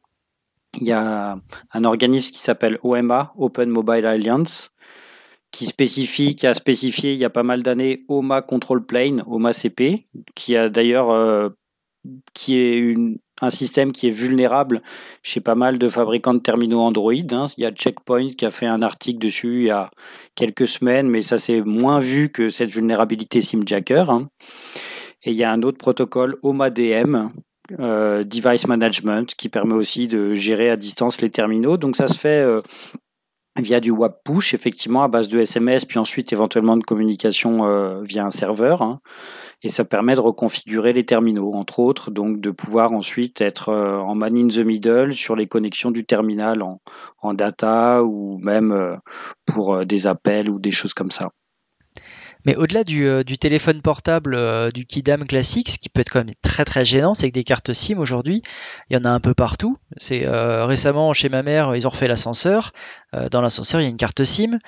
Il 0.78 0.86
y 0.86 0.92
a 0.92 1.38
un 1.72 1.84
organisme 1.84 2.32
qui 2.32 2.40
s'appelle 2.40 2.78
OMA, 2.82 3.32
Open 3.38 3.70
Mobile 3.70 4.04
Alliance, 4.04 4.74
qui 5.52 5.66
spécifie, 5.66 6.34
qui 6.34 6.46
a 6.46 6.54
spécifié 6.54 7.12
il 7.12 7.18
y 7.18 7.24
a 7.24 7.30
pas 7.30 7.42
mal 7.42 7.62
d'années 7.62 8.04
OMA 8.08 8.42
Control 8.42 8.84
Plane, 8.84 9.22
OMA 9.26 9.52
CP, 9.52 10.06
qui 10.34 10.56
a 10.56 10.68
d'ailleurs 10.68 11.10
euh, 11.10 11.48
qui 12.34 12.56
est 12.56 12.94
un 13.42 13.50
système 13.50 13.92
qui 13.92 14.08
est 14.08 14.10
vulnérable 14.10 14.82
chez 15.22 15.40
pas 15.40 15.54
mal 15.54 15.78
de 15.78 15.88
fabricants 15.88 16.34
de 16.34 16.38
terminaux 16.38 16.80
Android. 16.80 17.12
Hein. 17.32 17.44
Il 17.56 17.62
y 17.62 17.66
a 17.66 17.72
Checkpoint 17.72 18.30
qui 18.30 18.46
a 18.46 18.50
fait 18.50 18.66
un 18.66 18.82
article 18.82 19.18
dessus 19.18 19.60
il 19.60 19.66
y 19.66 19.70
a 19.70 19.90
quelques 20.34 20.68
semaines, 20.68 21.08
mais 21.08 21.22
ça 21.22 21.38
c'est 21.38 21.60
moins 21.60 21.98
vu 21.98 22.30
que 22.30 22.48
cette 22.48 22.70
vulnérabilité 22.70 23.40
SimJacker. 23.40 24.10
Hein. 24.10 24.28
Et 25.24 25.30
il 25.30 25.36
y 25.36 25.44
a 25.44 25.52
un 25.52 25.62
autre 25.62 25.78
protocole 25.78 26.36
OMA-DM, 26.42 27.30
euh, 27.80 28.24
Device 28.24 28.68
Management, 28.68 29.34
qui 29.34 29.48
permet 29.48 29.74
aussi 29.74 30.08
de 30.08 30.34
gérer 30.34 30.70
à 30.70 30.76
distance 30.76 31.20
les 31.20 31.30
terminaux. 31.30 31.76
Donc 31.76 31.96
ça 31.96 32.08
se 32.08 32.18
fait 32.18 32.42
euh, 32.42 32.62
via 33.58 33.80
du 33.80 33.90
web 33.90 34.12
push, 34.24 34.54
effectivement, 34.54 35.02
à 35.02 35.08
base 35.08 35.28
de 35.28 35.38
SMS, 35.38 35.84
puis 35.84 35.98
ensuite 35.98 36.32
éventuellement 36.32 36.76
de 36.76 36.82
communication 36.82 37.66
euh, 37.66 38.02
via 38.02 38.24
un 38.24 38.30
serveur. 38.30 38.82
Hein. 38.82 39.00
et 39.62 39.68
ça 39.68 39.84
permet 39.84 40.14
de 40.14 40.20
reconfigurer 40.20 40.92
les 40.92 41.04
terminaux, 41.04 41.54
entre 41.54 41.78
autres, 41.80 42.10
donc 42.10 42.40
de 42.40 42.50
pouvoir 42.50 42.92
ensuite 42.92 43.40
être 43.40 43.70
euh, 43.70 43.98
en 43.98 44.14
man 44.14 44.36
in 44.36 44.48
the 44.48 44.58
middle 44.58 45.12
sur 45.12 45.36
les 45.36 45.46
connexions 45.46 45.90
du 45.90 46.04
terminal 46.04 46.62
en, 46.62 47.34
data 47.34 48.04
ou 48.04 48.38
même 48.38 48.72
euh, 48.72 48.96
pour 49.46 49.84
des 49.84 50.06
appels 50.06 50.48
ou 50.50 50.58
des 50.58 50.70
choses 50.70 50.94
comme 50.94 51.10
ça. 51.10 51.30
Mais 52.46 52.54
au-delà 52.54 52.84
du, 52.84 53.08
euh, 53.08 53.24
téléphone 53.24 53.82
portable 53.82 54.36
euh, 54.36 54.70
du 54.70 54.86
Kidam 54.86 55.24
classique, 55.24 55.68
ce 55.68 55.78
qui 55.78 55.88
peut 55.88 56.00
être 56.00 56.10
quand 56.10 56.24
même 56.24 56.34
très 56.42 56.64
très 56.64 56.84
gênant, 56.84 57.12
c'est 57.12 57.28
que 57.28 57.34
des 57.34 57.42
cartes 57.42 57.72
SIM 57.72 57.98
aujourd'hui, 57.98 58.40
il 58.88 58.96
y 58.96 58.96
en 58.96 59.04
a 59.04 59.10
un 59.10 59.18
peu 59.18 59.34
partout. 59.34 59.78
C'est 59.96 60.28
euh, 60.28 60.64
récemment 60.64 61.12
chez 61.12 61.28
ma 61.28 61.42
mère, 61.42 61.74
ils 61.74 61.88
ont 61.88 61.90
refait 61.90 62.06
l'ascenseur. 62.06 62.72
dans 63.32 63.40
l'ascenseur, 63.40 63.80
il 63.80 63.84
y 63.84 63.86
a 63.88 63.90
une 63.90 63.96
carte 63.96 64.22
SIM. 64.22 64.58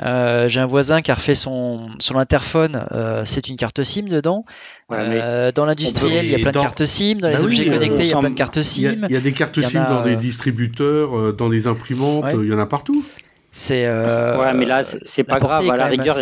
J'ai 0.00 0.60
un 0.60 0.66
voisin 0.66 1.02
qui 1.02 1.10
a 1.10 1.14
refait 1.14 1.34
son, 1.34 1.90
son 1.98 2.16
interphone, 2.16 2.86
c'est 3.24 3.48
une 3.48 3.56
carte 3.56 3.82
SIM 3.82 4.04
dedans. 4.04 4.46
dans 4.88 5.64
l'industriel, 5.66 6.24
il 6.24 6.30
y 6.30 6.34
a 6.34 6.38
plein 6.38 6.52
de 6.52 6.58
cartes 6.58 6.84
SIM. 6.86 7.16
Dans 7.16 7.28
les 7.28 7.34
bah 7.34 7.42
objets 7.42 7.66
connectés, 7.66 8.04
il 8.04 8.08
y 8.08 8.14
a 8.14 8.18
plein 8.18 8.30
de 8.30 8.34
cartes 8.34 8.62
SIM. 8.62 9.06
Il 9.08 9.14
y 9.14 9.16
a, 9.16 9.20
des 9.20 9.32
cartes 9.32 9.60
SIM 9.60 9.84
dans 9.88 10.04
les 10.04 10.16
distributeurs, 10.16 11.34
dans 11.34 11.50
les 11.50 11.66
imprimantes, 11.66 12.24
il 12.32 12.48
y 12.48 12.54
en 12.54 12.58
a 12.58 12.66
partout. 12.66 13.04
C'est. 13.52 13.86
ouais, 13.86 14.54
mais 14.54 14.64
là, 14.64 14.82
c'est 14.84 15.24
pas 15.24 15.38
grave. 15.38 15.68
À 15.68 15.76
la 15.76 15.86
rigueur, 15.86 16.16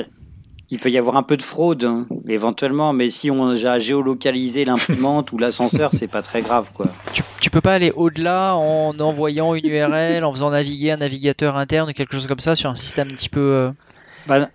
il 0.74 0.80
peut 0.80 0.90
y 0.90 0.98
avoir 0.98 1.16
un 1.16 1.22
peu 1.22 1.37
de 1.37 1.42
fraude, 1.42 1.84
hein, 1.84 2.04
éventuellement, 2.26 2.92
mais 2.92 3.06
si 3.06 3.30
on 3.30 3.50
a 3.50 3.78
géolocalisé 3.78 4.64
l'imprimante 4.64 5.30
ou 5.30 5.38
l'ascenseur, 5.38 5.90
c'est 5.92 6.08
pas 6.08 6.20
très 6.20 6.42
grave, 6.42 6.72
quoi. 6.74 6.87
Tu, 7.12 7.22
tu 7.40 7.48
peux 7.48 7.60
pas 7.60 7.74
aller 7.74 7.92
au-delà 7.94 8.56
en 8.56 8.98
envoyant 8.98 9.54
une 9.54 9.66
URL, 9.66 10.24
en 10.24 10.32
faisant 10.32 10.50
naviguer 10.50 10.90
un 10.90 10.96
navigateur 10.96 11.56
interne 11.56 11.90
ou 11.90 11.92
quelque 11.92 12.14
chose 12.14 12.26
comme 12.26 12.40
ça 12.40 12.56
sur 12.56 12.70
un 12.70 12.74
système 12.74 13.06
un 13.12 13.14
petit 13.14 13.28
peu. 13.28 13.40
Euh, 13.40 13.70
bah, 14.26 14.48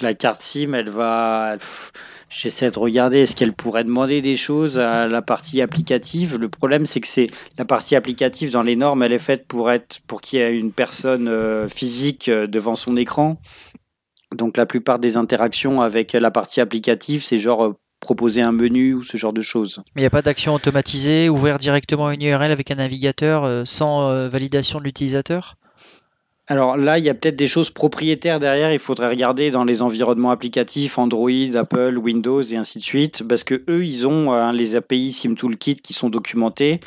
la 0.00 0.14
carte 0.14 0.42
SIM, 0.42 0.74
elle 0.74 0.90
va. 0.90 1.54
J'essaie 2.28 2.72
de 2.72 2.78
regarder 2.80 3.18
est-ce 3.18 3.36
qu'elle 3.36 3.52
pourrait 3.52 3.84
demander 3.84 4.22
des 4.22 4.36
choses 4.36 4.76
à 4.80 5.06
la 5.06 5.22
partie 5.22 5.62
applicative. 5.62 6.36
Le 6.36 6.48
problème, 6.48 6.84
c'est 6.84 7.00
que 7.00 7.06
c'est 7.06 7.28
la 7.58 7.64
partie 7.64 7.94
applicative 7.94 8.50
dans 8.50 8.62
les 8.62 8.74
normes, 8.74 9.04
elle 9.04 9.12
est 9.12 9.20
faite 9.20 9.46
pour 9.46 9.70
être 9.70 10.00
pour 10.08 10.20
qu'il 10.20 10.40
y 10.40 10.42
ait 10.42 10.58
une 10.58 10.72
personne 10.72 11.28
euh, 11.28 11.68
physique 11.68 12.28
euh, 12.28 12.48
devant 12.48 12.74
son 12.74 12.96
écran. 12.96 13.36
Donc 14.34 14.56
la 14.56 14.66
plupart 14.66 14.98
des 14.98 15.16
interactions 15.16 15.80
avec 15.80 16.12
la 16.12 16.30
partie 16.30 16.60
applicative, 16.60 17.24
c'est 17.24 17.38
genre 17.38 17.64
euh, 17.64 17.76
proposer 18.00 18.42
un 18.42 18.52
menu 18.52 18.94
ou 18.94 19.02
ce 19.02 19.16
genre 19.16 19.32
de 19.32 19.40
choses. 19.40 19.82
Mais 19.94 20.02
il 20.02 20.04
n'y 20.04 20.08
a 20.08 20.10
pas 20.10 20.22
d'action 20.22 20.54
automatisée, 20.54 21.28
ouvrir 21.28 21.58
directement 21.58 22.10
une 22.10 22.22
URL 22.22 22.52
avec 22.52 22.70
un 22.70 22.76
navigateur 22.76 23.44
euh, 23.44 23.62
sans 23.64 24.10
euh, 24.10 24.28
validation 24.28 24.78
de 24.78 24.84
l'utilisateur? 24.84 25.56
Alors 26.48 26.76
là, 26.76 26.98
il 26.98 27.04
y 27.04 27.08
a 27.08 27.14
peut-être 27.14 27.36
des 27.36 27.46
choses 27.46 27.70
propriétaires 27.70 28.40
derrière. 28.40 28.72
Il 28.72 28.80
faudrait 28.80 29.08
regarder 29.08 29.50
dans 29.50 29.64
les 29.64 29.80
environnements 29.80 30.32
applicatifs 30.32 30.98
Android, 30.98 31.54
Apple, 31.54 31.96
Windows 31.96 32.42
et 32.42 32.56
ainsi 32.56 32.78
de 32.78 32.84
suite, 32.84 33.26
parce 33.28 33.44
que 33.44 33.62
eux, 33.68 33.86
ils 33.86 34.06
ont 34.08 34.32
hein, 34.32 34.52
les 34.52 34.74
API 34.74 35.12
SimToolkit 35.12 35.76
qui 35.76 35.92
sont 35.92 36.10
documentés. 36.10 36.80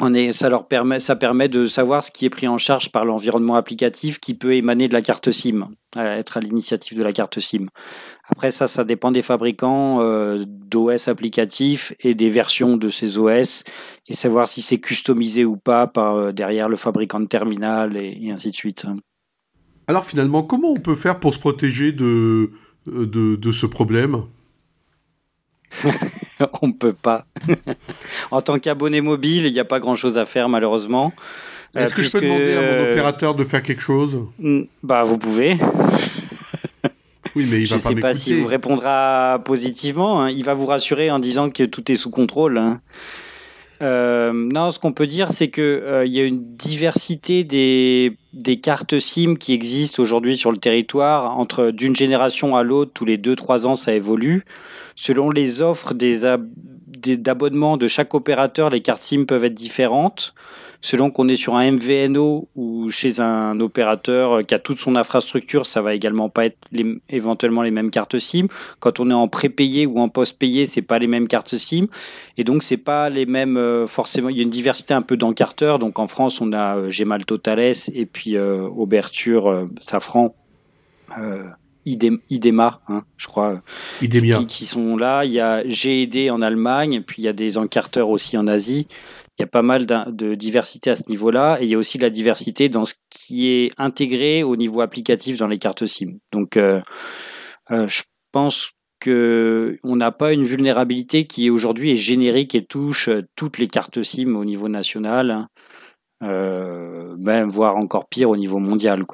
On 0.00 0.12
est, 0.12 0.32
ça 0.32 0.50
leur 0.50 0.66
permet, 0.66 0.98
ça 0.98 1.14
permet 1.14 1.48
de 1.48 1.66
savoir 1.66 2.02
ce 2.02 2.10
qui 2.10 2.26
est 2.26 2.30
pris 2.30 2.48
en 2.48 2.58
charge 2.58 2.90
par 2.90 3.04
l'environnement 3.04 3.54
applicatif 3.54 4.18
qui 4.18 4.34
peut 4.34 4.54
émaner 4.54 4.88
de 4.88 4.92
la 4.92 5.02
carte 5.02 5.30
SIM, 5.30 5.68
être 5.96 6.36
à 6.36 6.40
l'initiative 6.40 6.98
de 6.98 7.04
la 7.04 7.12
carte 7.12 7.38
SIM. 7.38 7.66
Après 8.28 8.50
ça, 8.50 8.66
ça 8.66 8.82
dépend 8.82 9.12
des 9.12 9.22
fabricants 9.22 10.00
euh, 10.00 10.44
d'OS 10.46 11.06
applicatifs 11.06 11.94
et 12.00 12.14
des 12.14 12.28
versions 12.28 12.76
de 12.76 12.90
ces 12.90 13.18
OS 13.18 13.62
et 14.08 14.14
savoir 14.14 14.48
si 14.48 14.62
c'est 14.62 14.80
customisé 14.80 15.44
ou 15.44 15.56
pas 15.56 15.86
par 15.86 16.16
euh, 16.16 16.32
derrière 16.32 16.68
le 16.68 16.76
fabricant 16.76 17.20
de 17.20 17.26
terminal 17.26 17.96
et, 17.96 18.30
ainsi 18.32 18.50
de 18.50 18.56
suite. 18.56 18.86
Alors 19.86 20.04
finalement, 20.04 20.42
comment 20.42 20.72
on 20.72 20.80
peut 20.80 20.96
faire 20.96 21.20
pour 21.20 21.34
se 21.34 21.38
protéger 21.38 21.92
de, 21.92 22.50
euh, 22.88 23.06
de 23.06 23.52
ce 23.52 23.66
problème? 23.66 24.24
on 26.62 26.68
ne 26.68 26.72
peut 26.72 26.92
pas. 26.92 27.26
en 28.30 28.40
tant 28.40 28.58
qu'abonné 28.58 29.00
mobile, 29.00 29.46
il 29.46 29.52
n'y 29.52 29.60
a 29.60 29.64
pas 29.64 29.80
grand-chose 29.80 30.18
à 30.18 30.24
faire 30.24 30.48
malheureusement. 30.48 31.12
Est-ce 31.74 31.94
que 31.94 32.02
je 32.02 32.10
peux 32.10 32.20
demander 32.20 32.54
à 32.54 32.60
mon 32.60 32.90
opérateur 32.92 33.34
de 33.34 33.44
faire 33.44 33.62
quelque 33.62 33.82
chose? 33.82 34.18
Bah 34.82 35.02
vous 35.02 35.18
pouvez. 35.18 35.58
Oui, 37.36 37.48
mais 37.50 37.62
il 37.62 37.66
je 37.66 37.74
ne 37.74 37.80
sais 37.80 37.96
pas 37.96 38.14
s'il 38.14 38.36
vous 38.36 38.46
répondra 38.46 39.42
positivement. 39.44 40.22
Hein. 40.22 40.30
Il 40.30 40.44
va 40.44 40.54
vous 40.54 40.66
rassurer 40.66 41.10
en 41.10 41.18
disant 41.18 41.50
que 41.50 41.64
tout 41.64 41.90
est 41.90 41.96
sous 41.96 42.10
contrôle. 42.10 42.58
Hein. 42.58 42.80
Euh, 43.84 44.32
non, 44.32 44.70
ce 44.70 44.78
qu'on 44.78 44.92
peut 44.92 45.06
dire, 45.06 45.30
c'est 45.30 45.50
qu'il 45.50 45.62
euh, 45.62 46.06
y 46.06 46.18
a 46.18 46.24
une 46.24 46.56
diversité 46.56 47.44
des, 47.44 48.16
des, 48.32 48.58
cartes 48.58 48.98
SIM 48.98 49.36
qui 49.36 49.52
existent 49.52 50.02
aujourd'hui 50.02 50.38
sur 50.38 50.50
le 50.50 50.56
territoire. 50.56 51.38
Entre 51.38 51.70
d'une 51.70 51.94
génération 51.94 52.56
à 52.56 52.62
l'autre, 52.62 52.92
tous 52.94 53.04
les 53.04 53.18
2-3 53.18 53.66
ans, 53.66 53.74
ça 53.74 53.94
évolue. 53.94 54.46
Selon 54.94 55.30
les 55.30 55.60
offres 55.60 55.92
des, 55.92 56.20
de 56.20 57.88
chaque 57.88 58.14
opérateur, 58.14 58.70
les 58.70 58.80
cartes 58.80 59.02
SIM 59.02 59.24
peuvent 59.26 59.44
être 59.44 59.54
différentes 59.54 60.34
selon 60.84 61.10
qu'on 61.10 61.28
est 61.28 61.36
sur 61.36 61.56
un 61.56 61.70
MVNO 61.72 62.46
ou 62.56 62.90
chez 62.90 63.18
un 63.18 63.58
opérateur 63.58 64.44
qui 64.44 64.54
a 64.54 64.58
toute 64.58 64.78
son 64.78 64.96
infrastructure, 64.96 65.64
ça 65.64 65.80
va 65.80 65.94
également 65.94 66.28
pas 66.28 66.44
être 66.44 66.58
éventuellement 67.08 67.62
les 67.62 67.70
mêmes 67.70 67.90
cartes 67.90 68.18
SIM. 68.18 68.48
Quand 68.80 69.00
on 69.00 69.10
est 69.10 69.14
en 69.14 69.26
prépayé 69.26 69.86
ou 69.86 69.98
en 69.98 70.10
post-payé, 70.10 70.66
c'est 70.66 70.82
pas 70.82 70.98
les 70.98 71.06
mêmes 71.06 71.26
cartes 71.26 71.56
SIM. 71.56 71.86
Et 72.36 72.44
donc, 72.44 72.62
c'est 72.62 72.76
pas 72.76 73.08
les 73.08 73.24
mêmes, 73.24 73.56
euh, 73.56 73.86
forcément, 73.86 74.28
il 74.28 74.36
y 74.36 74.40
a 74.40 74.42
une 74.42 74.50
diversité 74.50 74.92
un 74.92 75.00
peu 75.00 75.16
d'encarteurs. 75.16 75.78
Donc, 75.78 75.98
en 75.98 76.06
France, 76.06 76.42
on 76.42 76.52
a 76.52 76.76
euh, 76.76 76.90
Gemal 76.90 77.24
Totales 77.24 77.72
et 77.94 78.04
puis 78.04 78.36
euh, 78.36 78.68
Auberture, 78.68 79.66
Safran. 79.78 80.34
Idema, 81.86 82.80
hein, 82.88 83.04
je 83.16 83.26
crois, 83.26 83.62
Idemia. 84.02 84.42
Qui, 84.44 84.64
sont 84.64 84.96
là. 84.96 85.24
Il 85.24 85.32
y 85.32 85.40
a 85.40 85.66
GED 85.66 86.30
en 86.30 86.42
Allemagne, 86.42 87.02
puis 87.06 87.22
il 87.22 87.24
y 87.24 87.28
a 87.28 87.32
des 87.32 87.58
encarteurs 87.58 88.08
aussi 88.08 88.36
en 88.36 88.46
Asie. 88.46 88.86
Il 89.38 89.42
y 89.42 89.44
a 89.44 89.48
pas 89.48 89.62
mal 89.62 89.86
de 89.86 90.34
diversité 90.36 90.90
à 90.90 90.96
ce 90.96 91.08
niveau-là, 91.08 91.58
et 91.60 91.64
il 91.64 91.70
y 91.70 91.74
a 91.74 91.78
aussi 91.78 91.98
de 91.98 92.04
la 92.04 92.10
diversité 92.10 92.68
dans 92.68 92.84
ce 92.84 92.94
qui 93.10 93.48
est 93.48 93.72
intégré 93.78 94.44
au 94.44 94.54
niveau 94.54 94.80
applicatif 94.80 95.38
dans 95.38 95.48
les 95.48 95.58
cartes 95.58 95.86
SIM. 95.86 96.18
Donc, 96.30 96.56
euh, 96.56 96.80
euh, 97.72 97.88
je 97.88 98.02
pense 98.30 98.70
que 99.00 99.76
on 99.82 99.96
n'a 99.96 100.12
pas 100.12 100.32
une 100.32 100.44
vulnérabilité 100.44 101.26
qui 101.26 101.50
aujourd'hui 101.50 101.90
est 101.90 101.96
générique 101.96 102.54
et 102.54 102.64
touche 102.64 103.08
euh, 103.08 103.22
toutes 103.34 103.58
les 103.58 103.68
cartes 103.68 104.02
SIM 104.02 104.36
au 104.36 104.44
niveau 104.44 104.68
national, 104.68 105.46
même 106.20 107.48
voire 107.48 107.76
encore 107.76 108.08
pire 108.08 108.30
au 108.30 108.36
niveau 108.36 108.58
mondial. 108.58 109.04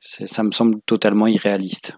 Ça 0.00 0.42
me 0.42 0.50
semble 0.50 0.80
totalement 0.86 1.26
irréaliste. 1.26 1.96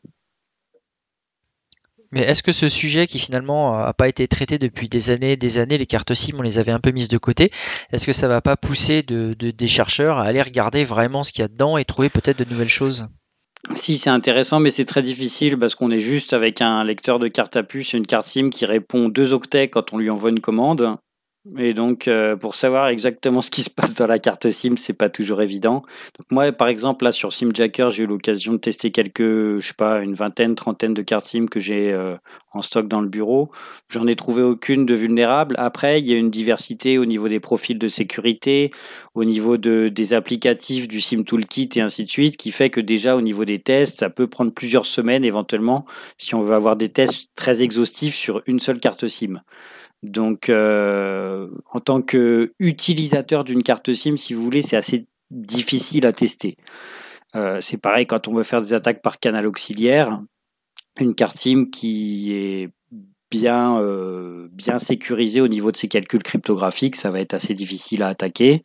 Mais 2.12 2.20
est-ce 2.20 2.42
que 2.42 2.52
ce 2.52 2.68
sujet 2.68 3.06
qui 3.06 3.18
finalement 3.18 3.78
n'a 3.78 3.92
pas 3.92 4.08
été 4.08 4.26
traité 4.28 4.58
depuis 4.58 4.88
des 4.88 5.10
années, 5.10 5.36
des 5.36 5.58
années, 5.58 5.78
les 5.78 5.86
cartes 5.86 6.14
SIM, 6.14 6.36
on 6.38 6.42
les 6.42 6.58
avait 6.58 6.72
un 6.72 6.80
peu 6.80 6.90
mises 6.90 7.08
de 7.08 7.18
côté, 7.18 7.50
est-ce 7.92 8.06
que 8.06 8.12
ça 8.12 8.28
va 8.28 8.40
pas 8.40 8.56
pousser 8.56 9.02
de, 9.02 9.32
des 9.32 9.68
chercheurs 9.68 10.18
à 10.18 10.24
aller 10.24 10.42
regarder 10.42 10.84
vraiment 10.84 11.24
ce 11.24 11.32
qu'il 11.32 11.42
y 11.42 11.44
a 11.44 11.48
dedans 11.48 11.76
et 11.76 11.84
trouver 11.84 12.08
peut-être 12.08 12.38
de 12.38 12.50
nouvelles 12.50 12.68
choses? 12.68 13.08
Si, 13.74 13.98
c'est 13.98 14.10
intéressant, 14.10 14.60
mais 14.60 14.70
c'est 14.70 14.84
très 14.84 15.02
difficile 15.02 15.58
parce 15.58 15.74
qu'on 15.74 15.90
est 15.90 16.00
juste 16.00 16.32
avec 16.32 16.62
un 16.62 16.84
lecteur 16.84 17.18
de 17.18 17.28
carte 17.28 17.56
à 17.56 17.62
puce, 17.62 17.92
une 17.92 18.06
carte 18.06 18.26
SIM 18.26 18.50
qui 18.50 18.64
répond 18.64 19.08
deux 19.08 19.32
octets 19.32 19.68
quand 19.68 19.92
on 19.92 19.98
lui 19.98 20.10
envoie 20.10 20.30
une 20.30 20.40
commande. 20.40 20.96
Et 21.56 21.72
donc, 21.72 22.08
euh, 22.08 22.36
pour 22.36 22.54
savoir 22.56 22.88
exactement 22.88 23.40
ce 23.40 23.50
qui 23.50 23.62
se 23.62 23.70
passe 23.70 23.94
dans 23.94 24.06
la 24.06 24.18
carte 24.18 24.50
SIM, 24.50 24.76
c'est 24.76 24.92
pas 24.92 25.08
toujours 25.08 25.40
évident. 25.40 25.82
Donc 26.18 26.30
moi, 26.30 26.52
par 26.52 26.68
exemple, 26.68 27.04
là 27.04 27.12
sur 27.12 27.32
SimJacker, 27.32 27.88
j'ai 27.90 28.02
eu 28.02 28.06
l'occasion 28.06 28.52
de 28.52 28.58
tester 28.58 28.90
quelques, 28.90 29.58
je 29.58 29.66
sais 29.66 29.74
pas, 29.74 30.00
une 30.00 30.14
vingtaine, 30.14 30.56
trentaine 30.56 30.94
de 30.94 31.00
cartes 31.02 31.26
SIM 31.26 31.46
que 31.46 31.60
j'ai 31.60 31.92
euh, 31.92 32.16
en 32.52 32.60
stock 32.60 32.86
dans 32.88 33.00
le 33.00 33.08
bureau. 33.08 33.50
J'en 33.88 34.06
ai 34.06 34.16
trouvé 34.16 34.42
aucune 34.42 34.84
de 34.84 34.94
vulnérable. 34.94 35.54
Après, 35.58 36.00
il 36.00 36.06
y 36.06 36.12
a 36.12 36.16
une 36.16 36.30
diversité 36.30 36.98
au 36.98 37.06
niveau 37.06 37.28
des 37.28 37.40
profils 37.40 37.78
de 37.78 37.88
sécurité, 37.88 38.70
au 39.14 39.24
niveau 39.24 39.56
de, 39.56 39.88
des 39.88 40.12
applicatifs 40.12 40.86
du 40.86 41.00
SIM 41.00 41.22
Toolkit 41.22 41.70
et 41.76 41.80
ainsi 41.80 42.04
de 42.04 42.08
suite, 42.08 42.36
qui 42.36 42.50
fait 42.50 42.68
que 42.68 42.80
déjà 42.80 43.16
au 43.16 43.22
niveau 43.22 43.44
des 43.44 43.60
tests, 43.60 44.00
ça 44.00 44.10
peut 44.10 44.26
prendre 44.26 44.52
plusieurs 44.52 44.86
semaines 44.86 45.24
éventuellement 45.24 45.86
si 46.18 46.34
on 46.34 46.42
veut 46.42 46.54
avoir 46.54 46.76
des 46.76 46.90
tests 46.90 47.30
très 47.36 47.62
exhaustifs 47.62 48.16
sur 48.16 48.42
une 48.46 48.60
seule 48.60 48.80
carte 48.80 49.08
SIM. 49.08 49.40
Donc, 50.02 50.48
euh, 50.48 51.48
en 51.72 51.80
tant 51.80 52.02
qu'utilisateur 52.02 53.44
d'une 53.44 53.62
carte 53.62 53.92
SIM, 53.92 54.16
si 54.16 54.34
vous 54.34 54.42
voulez, 54.42 54.62
c'est 54.62 54.76
assez 54.76 55.06
difficile 55.30 56.06
à 56.06 56.12
tester. 56.12 56.56
Euh, 57.34 57.60
c'est 57.60 57.78
pareil 57.78 58.06
quand 58.06 58.28
on 58.28 58.34
veut 58.34 58.44
faire 58.44 58.60
des 58.60 58.72
attaques 58.72 59.02
par 59.02 59.18
canal 59.18 59.46
auxiliaire. 59.46 60.22
Une 61.00 61.14
carte 61.14 61.36
SIM 61.36 61.66
qui 61.70 62.32
est 62.32 62.70
bien, 63.30 63.78
euh, 63.80 64.48
bien 64.52 64.78
sécurisée 64.78 65.40
au 65.40 65.48
niveau 65.48 65.72
de 65.72 65.76
ses 65.76 65.88
calculs 65.88 66.22
cryptographiques, 66.22 66.96
ça 66.96 67.10
va 67.10 67.20
être 67.20 67.34
assez 67.34 67.54
difficile 67.54 68.02
à 68.02 68.08
attaquer. 68.08 68.62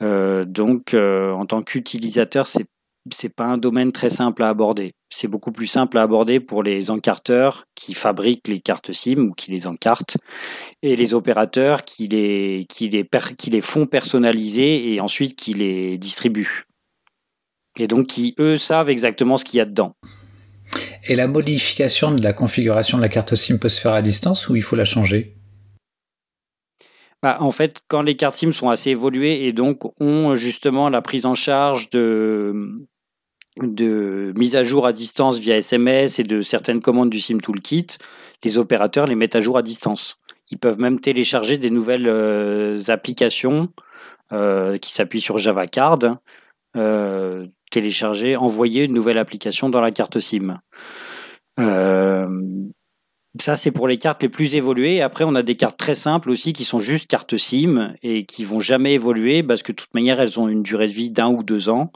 donc, 0.00 0.94
en 0.94 1.46
tant 1.46 1.62
qu'utilisateur, 1.62 2.46
c'est 2.46 2.66
c'est 3.12 3.34
pas 3.34 3.46
un 3.46 3.58
domaine 3.58 3.92
très 3.92 4.10
simple 4.10 4.42
à 4.42 4.48
aborder. 4.48 4.92
C'est 5.08 5.28
beaucoup 5.28 5.52
plus 5.52 5.66
simple 5.66 5.98
à 5.98 6.02
aborder 6.02 6.38
pour 6.40 6.62
les 6.62 6.90
encarteurs 6.90 7.64
qui 7.74 7.94
fabriquent 7.94 8.48
les 8.48 8.60
cartes 8.60 8.92
SIM 8.92 9.18
ou 9.18 9.32
qui 9.32 9.50
les 9.50 9.66
encartent 9.66 10.16
et 10.82 10.96
les 10.96 11.14
opérateurs 11.14 11.84
qui 11.84 12.08
les, 12.08 12.66
qui 12.68 12.88
les, 12.88 13.08
qui 13.38 13.50
les 13.50 13.60
font 13.60 13.86
personnaliser 13.86 14.92
et 14.92 15.00
ensuite 15.00 15.36
qui 15.36 15.54
les 15.54 15.98
distribuent. 15.98 16.66
Et 17.78 17.86
donc 17.86 18.08
qui, 18.08 18.34
eux, 18.38 18.56
savent 18.56 18.90
exactement 18.90 19.36
ce 19.36 19.44
qu'il 19.44 19.58
y 19.58 19.60
a 19.60 19.66
dedans. 19.66 19.94
Et 21.04 21.16
la 21.16 21.26
modification 21.26 22.12
de 22.12 22.22
la 22.22 22.32
configuration 22.32 22.98
de 22.98 23.02
la 23.02 23.08
carte 23.08 23.34
SIM 23.34 23.58
peut 23.58 23.68
se 23.68 23.80
faire 23.80 23.94
à 23.94 24.02
distance 24.02 24.48
ou 24.48 24.56
il 24.56 24.62
faut 24.62 24.76
la 24.76 24.84
changer? 24.84 25.36
Bah, 27.22 27.36
en 27.40 27.50
fait, 27.50 27.80
quand 27.88 28.02
les 28.02 28.16
cartes 28.16 28.36
SIM 28.36 28.52
sont 28.52 28.70
assez 28.70 28.90
évoluées 28.90 29.46
et 29.46 29.52
donc 29.52 29.80
ont 30.00 30.36
justement 30.36 30.88
la 30.88 31.02
prise 31.02 31.26
en 31.26 31.34
charge 31.34 31.90
de, 31.90 32.88
de 33.62 34.32
mise 34.36 34.56
à 34.56 34.64
jour 34.64 34.86
à 34.86 34.92
distance 34.92 35.38
via 35.38 35.56
SMS 35.56 36.18
et 36.18 36.24
de 36.24 36.42
certaines 36.42 36.80
commandes 36.80 37.10
du 37.10 37.20
SIM 37.20 37.38
Toolkit, 37.38 37.86
les 38.44 38.58
opérateurs 38.58 39.06
les 39.06 39.14
mettent 39.14 39.36
à 39.36 39.40
jour 39.40 39.58
à 39.58 39.62
distance. 39.62 40.18
Ils 40.50 40.58
peuvent 40.58 40.80
même 40.80 41.00
télécharger 41.00 41.58
des 41.58 41.70
nouvelles 41.70 42.08
euh, 42.08 42.78
applications 42.88 43.68
euh, 44.32 44.78
qui 44.78 44.92
s'appuient 44.92 45.20
sur 45.20 45.38
JavaCard, 45.38 45.98
euh, 46.76 47.46
télécharger, 47.70 48.36
envoyer 48.36 48.84
une 48.84 48.94
nouvelle 48.94 49.18
application 49.18 49.68
dans 49.68 49.80
la 49.80 49.92
carte 49.92 50.18
SIM. 50.18 50.60
ça, 53.40 53.54
c'est 53.54 53.70
pour 53.70 53.86
les 53.86 53.98
cartes 53.98 54.22
les 54.22 54.28
plus 54.28 54.56
évoluées. 54.56 55.02
Après, 55.02 55.24
on 55.24 55.36
a 55.36 55.42
des 55.42 55.54
cartes 55.54 55.78
très 55.78 55.94
simples 55.94 56.30
aussi 56.30 56.52
qui 56.52 56.64
sont 56.64 56.80
juste 56.80 57.06
cartes 57.06 57.36
SIM 57.36 57.94
et 58.02 58.24
qui 58.24 58.44
vont 58.44 58.60
jamais 58.60 58.94
évoluer 58.94 59.42
parce 59.42 59.62
que 59.62 59.70
de 59.70 59.76
toute 59.76 59.94
manière, 59.94 60.20
elles 60.20 60.40
ont 60.40 60.48
une 60.48 60.62
durée 60.62 60.88
de 60.88 60.92
vie 60.92 61.10
d'un 61.10 61.28
ou 61.28 61.44
deux 61.44 61.68
ans 61.68 61.92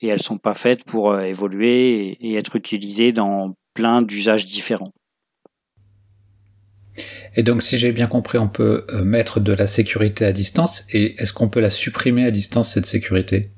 et 0.00 0.08
elles 0.08 0.22
sont 0.22 0.38
pas 0.38 0.54
faites 0.54 0.84
pour 0.84 1.10
euh, 1.10 1.22
évoluer 1.22 2.16
et, 2.20 2.34
être 2.34 2.56
utilisées 2.56 3.12
dans 3.12 3.54
plein 3.74 4.02
d'usages 4.02 4.46
différents. 4.46 4.92
Et 7.34 7.42
donc, 7.42 7.62
si 7.62 7.76
j'ai 7.76 7.92
bien 7.92 8.06
compris, 8.06 8.38
on 8.38 8.48
peut 8.48 8.86
euh, 8.88 9.04
mettre 9.04 9.40
de 9.40 9.52
la 9.52 9.66
sécurité 9.66 10.24
à 10.24 10.32
distance. 10.32 10.86
Et 10.92 11.20
est-ce 11.20 11.34
qu'on 11.34 11.48
peut 11.48 11.60
la 11.60 11.70
supprimer 11.70 12.24
à 12.24 12.30
distance, 12.30 12.72
cette 12.72 12.86
sécurité? 12.86 13.50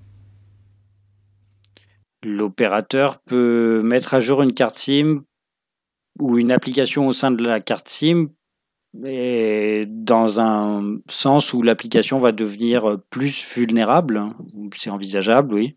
L'opérateur 2.25 3.21
peut 3.21 3.81
mettre 3.85 4.15
à 4.15 4.21
jour 4.21 4.43
une 4.43 4.53
carte 4.53 4.79
SIM 4.79 5.23
ou 6.19 6.37
une 6.39 6.51
application 6.51 7.07
au 7.07 7.13
sein 7.13 7.31
de 7.31 7.45
la 7.45 7.61
carte 7.61 7.89
SIM 7.89 8.25
et 9.05 9.85
dans 9.87 10.41
un 10.41 10.99
sens 11.09 11.53
où 11.53 11.63
l'application 11.63 12.19
va 12.19 12.33
devenir 12.33 12.99
plus 13.11 13.47
vulnérable. 13.55 14.25
C'est 14.77 14.91
envisageable, 14.91 15.55
oui. 15.55 15.77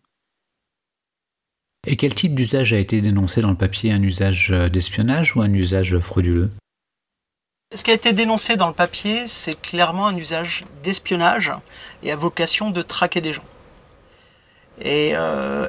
Et 1.88 1.98
quel 1.98 2.14
type 2.14 2.36
d'usage 2.36 2.74
a 2.74 2.78
été 2.78 3.02
dénoncé 3.02 3.42
dans 3.42 3.50
le 3.50 3.58
papier? 3.58 3.92
Un 3.92 4.04
usage 4.04 4.52
euh, 4.52 4.70
d'espionnage 4.70 5.36
ou 5.36 5.42
un 5.42 5.52
usage 5.52 5.98
frauduleux? 6.00 6.48
Ce 7.74 7.84
qui 7.84 7.92
a 7.92 7.94
été 7.94 8.14
dénoncé 8.14 8.56
dans 8.56 8.68
le 8.68 8.74
papier, 8.74 9.26
c'est 9.28 9.60
clairement 9.60 10.08
un 10.08 10.16
usage 10.16 10.66
d'espionnage 10.84 11.52
et 12.04 12.12
à 12.12 12.16
vocation 12.16 12.70
de 12.70 12.82
traquer 12.82 13.22
des 13.22 13.34
gens. 13.34 13.46
Et, 14.84 15.14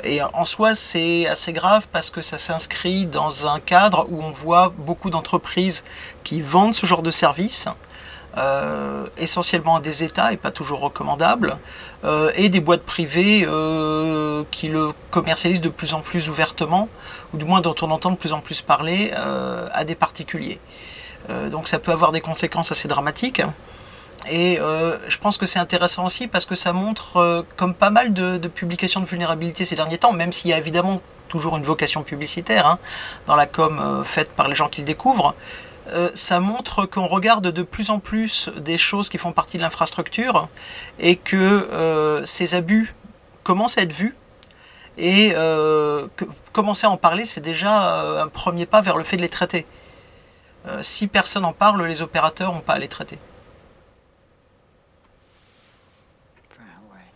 et, 0.05 0.23
en 0.23 0.45
soi, 0.45 0.75
c'est 0.75 1.27
assez 1.27 1.53
grave 1.53 1.87
parce 1.93 2.11
que 2.11 2.23
ça 2.23 2.39
s'inscrit 2.39 3.07
dans 3.07 3.47
un 3.47 3.61
cadre 3.61 4.07
où 4.09 4.23
on 4.23 4.31
voit 4.31 4.71
beaucoup 4.71 5.11
d'entreprises 5.11 5.85
qui 6.25 6.41
vendent 6.41 6.75
ce 6.75 6.87
genre 6.87 7.03
de 7.03 7.11
services, 7.11 7.69
euh, 8.39 9.05
essentiellement 9.19 9.79
des 9.79 10.05
États 10.05 10.33
et 10.33 10.39
pas 10.39 10.51
toujours 10.51 10.81
recommandables, 10.81 11.59
euh, 12.05 12.31
et 12.35 12.49
des 12.49 12.61
boîtes 12.61 12.83
privées 12.83 13.45
euh, 13.47 14.43
qui 14.51 14.69
le 14.69 14.93
commercialisent 15.11 15.61
de 15.61 15.69
plus 15.69 15.93
en 15.93 16.01
plus 16.01 16.31
ouvertement, 16.31 16.89
ou 17.35 17.37
du 17.37 17.45
moins 17.45 17.61
dont 17.61 17.75
on 17.83 17.91
entend 17.91 18.11
de 18.11 18.17
plus 18.17 18.33
en 18.33 18.41
plus 18.41 18.63
parler 18.63 19.13
à 19.73 19.85
des 19.85 19.95
particuliers. 19.95 20.61
donc 21.51 21.69
ça 21.69 21.79
peut 21.79 21.93
avoir 21.93 22.11
des 22.13 22.21
conséquences 22.21 22.73
assez 22.73 22.89
dramatiques. 22.89 23.43
Et 24.31 24.57
je 24.57 25.17
pense 25.19 25.37
que 25.37 25.47
c'est 25.47 25.59
intéressant 25.59 26.07
aussi 26.07 26.27
parce 26.27 26.47
que 26.47 26.55
ça 26.55 26.73
montre, 26.73 27.45
comme 27.57 27.75
pas 27.75 27.91
mal 27.91 28.13
de, 28.15 28.49
publications 28.49 29.01
de 29.01 29.07
vulnérabilité 29.07 29.65
ces 29.65 29.77
derniers 29.77 29.99
temps, 29.99 30.13
même 30.13 30.33
s'il 30.33 30.51
y 30.51 30.55
a 30.55 30.59
évidemment 30.59 31.01
toujours 31.29 31.57
une 31.57 31.65
vocation 31.65 32.03
publicitaire 32.03 32.67
hein, 32.67 32.79
dans 33.27 33.37
la 33.37 33.47
com 33.47 34.03
faite 34.05 34.31
par 34.33 34.49
les 34.49 34.55
gens 34.55 34.69
qui 34.69 34.81
le 34.81 34.87
découvrent, 34.87 35.35
euh, 35.89 36.11
ça 36.15 36.39
montre 36.39 36.87
qu'on 36.87 37.07
regarde 37.07 37.49
de 37.49 37.63
plus 37.63 37.91
en 37.91 37.99
plus 37.99 38.51
des 38.61 38.79
choses 38.79 39.09
qui 39.09 39.19
font 39.19 39.33
partie 39.33 39.57
de 39.57 39.63
l'infrastructure 39.63 40.49
et 41.01 41.17
que 41.17 41.37
euh, 41.37 42.25
ces 42.25 42.55
abus 42.55 42.95
commencent 43.43 43.79
à 43.79 43.83
être 43.83 43.93
vus. 43.93 44.13
Et 44.99 45.33
euh, 45.35 46.07
commencer 46.53 46.87
à 46.87 46.91
en 46.91 46.97
parler, 46.97 47.25
c'est 47.25 47.41
déjà 47.41 48.21
un 48.21 48.29
premier 48.29 48.67
pas 48.67 48.83
vers 48.83 48.97
le 48.97 49.05
fait 49.05 49.17
de 49.17 49.23
les 49.23 49.29
traiter. 49.29 49.67
si 50.83 51.07
personne 51.07 51.43
n'en 51.43 51.53
parle, 51.53 51.83
les 51.87 52.03
opérateurs 52.03 52.53
n'ont 52.53 52.61
pas 52.61 52.75
à 52.75 52.79
les 52.79 52.89
traiter. 52.89 53.19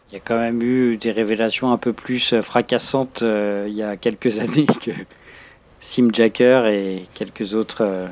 Il 0.09 0.15
y 0.15 0.17
a 0.17 0.21
quand 0.21 0.39
même 0.39 0.63
eu 0.63 0.97
des 0.97 1.11
révélations 1.11 1.71
un 1.71 1.77
peu 1.77 1.93
plus 1.93 2.41
fracassantes 2.41 3.23
il 3.23 3.75
y 3.75 3.83
a 3.83 3.97
quelques 3.97 4.39
années 4.41 4.67
que 4.67 4.93
Simjacker 5.81 6.67
et 6.69 7.07
quelques 7.15 7.55
autres 7.55 8.09